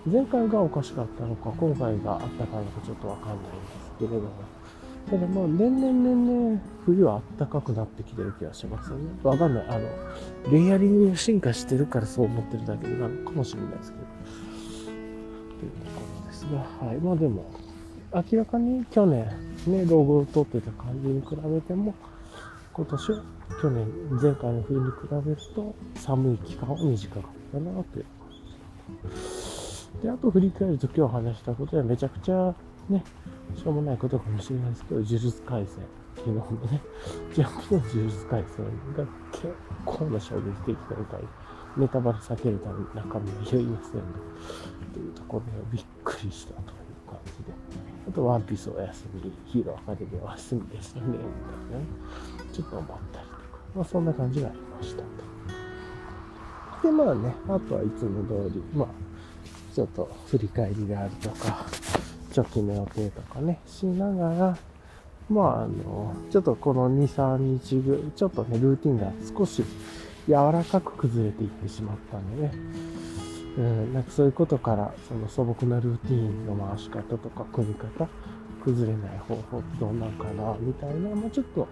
[0.06, 3.46] 前回がおかしかったのか、今回があったかいのかちょっとわかんないんで
[3.82, 4.47] すけれども。
[5.10, 9.04] ただまあ、年々年々冬は暖かくなってきてる気がしますよね。
[9.22, 9.66] わかんない。
[9.68, 9.88] あの、
[10.52, 14.04] レイヤリングが進化してるからそう思ってるだけなのかもしれないですけど。
[15.60, 16.96] というところですが、はい。
[16.98, 17.44] まあでも、
[18.14, 19.26] 明らかに去年
[19.66, 21.94] ね、ロゴを取ってた感じに比べても、
[22.72, 23.22] 今年は
[23.60, 23.86] 去年、
[24.22, 28.04] 前回の冬に比べると寒い期間は短かったなという
[30.02, 32.54] で、あと振り返ると今日話したことはめちゃくちゃ
[32.88, 33.02] ね、
[33.56, 35.84] しょうもないことかもしれないですけど、呪術廻戦、
[36.16, 36.82] 昨日のね、
[37.32, 38.64] ジャンプの呪術廻戦
[38.96, 41.20] が結構な衝撃的展開、
[41.76, 44.02] ネタバレ避けるために中身は言いませんが、
[44.92, 46.66] というところでびっくりしたという
[47.06, 47.52] 感じで。
[48.08, 51.86] あと、ワンピースお休み、ヒーローアカデミーお休みでしたね、みたいなね、
[52.52, 53.40] ちょっと思ったりとか、
[53.76, 55.08] まあそんな感じがありましたと。
[56.82, 58.88] で、まあね、あとはいつも通り、まあ、
[59.74, 61.66] ちょっと振り返りであるとか、
[62.32, 64.58] 貯金の予定とかね、しながら、
[65.30, 69.62] まあ、あの、ちょっとこの2、3日ぐちょっとね、ルーティンが少し
[70.26, 72.52] 柔らかく崩れていってしまったのでね、
[73.58, 78.08] うん、なんかそういうことから、その素朴なルーティンの回し方とか組み方、
[78.62, 81.68] 崩れない方法ってどんなんかな、みたいな、まあちょっと、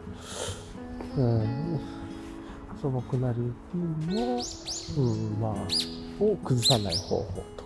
[1.17, 1.81] うん、
[2.81, 4.43] 素朴なルーティンの、
[4.99, 7.66] うん、まあ、を崩さない方法と、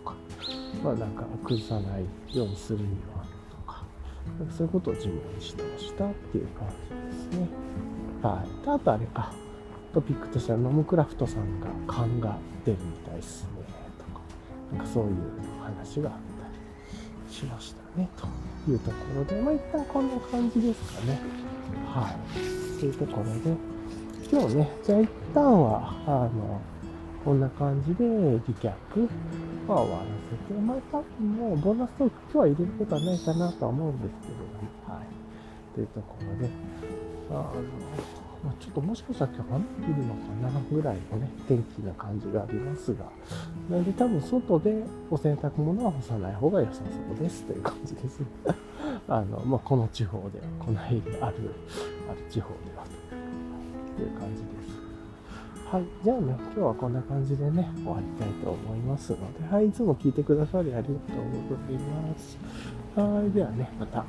[0.83, 3.85] まあなんか崩さないようにするにはとか、か
[4.51, 7.49] そういうことを自分にしてましたっていう感じですね。
[8.23, 8.65] はい。
[8.65, 9.33] であとあれか、
[9.93, 13.51] トピックとしてはノムクラフトさんが勘が出るみたいですね、
[13.99, 14.21] とか、
[14.73, 15.13] なんかそういう
[15.63, 16.49] 話があった
[17.29, 21.21] りしましたね、というところで、まあ一旦こんな感じですかね。
[21.87, 22.79] はい。
[22.81, 23.57] というところで、
[24.31, 26.61] 今日ね、じゃあ一旦は、あの、
[27.25, 28.05] こんな感じで、
[28.49, 29.09] リキャップ
[29.71, 30.05] は終わら
[30.49, 35.07] せて、まあ多分もうボーナストーク今日は入れることはないかなとは思うんですけども、はい。
[35.75, 36.51] というところで、
[37.31, 37.53] あの、
[38.43, 43.05] ま、ちょっともしかしたら今日雨降るのかなぐらいのね、天気な感じがありますが、
[43.69, 48.27] なので多分外でお洗濯物は干さない方が良さそうですという感じですね。
[49.09, 51.37] あの、まあ、この地方では、このエリアある、
[52.11, 52.85] ある地方では
[53.97, 54.60] という感じです。
[55.71, 55.85] はい。
[56.03, 59.69] じゃあね、今日はこんな感じでね、終わりたいと思いますので、はい。
[59.69, 60.97] いつも聞いてくださりありがとう
[61.49, 62.37] ございます。
[62.97, 63.31] はい。
[63.31, 64.05] ではね、また、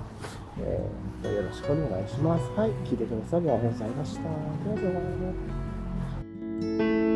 [0.60, 2.50] えー、よろしくお願いします。
[2.60, 2.72] はい。
[2.84, 4.22] 聞いてくださりありがとうございました。
[4.24, 4.92] では
[6.62, 7.11] では。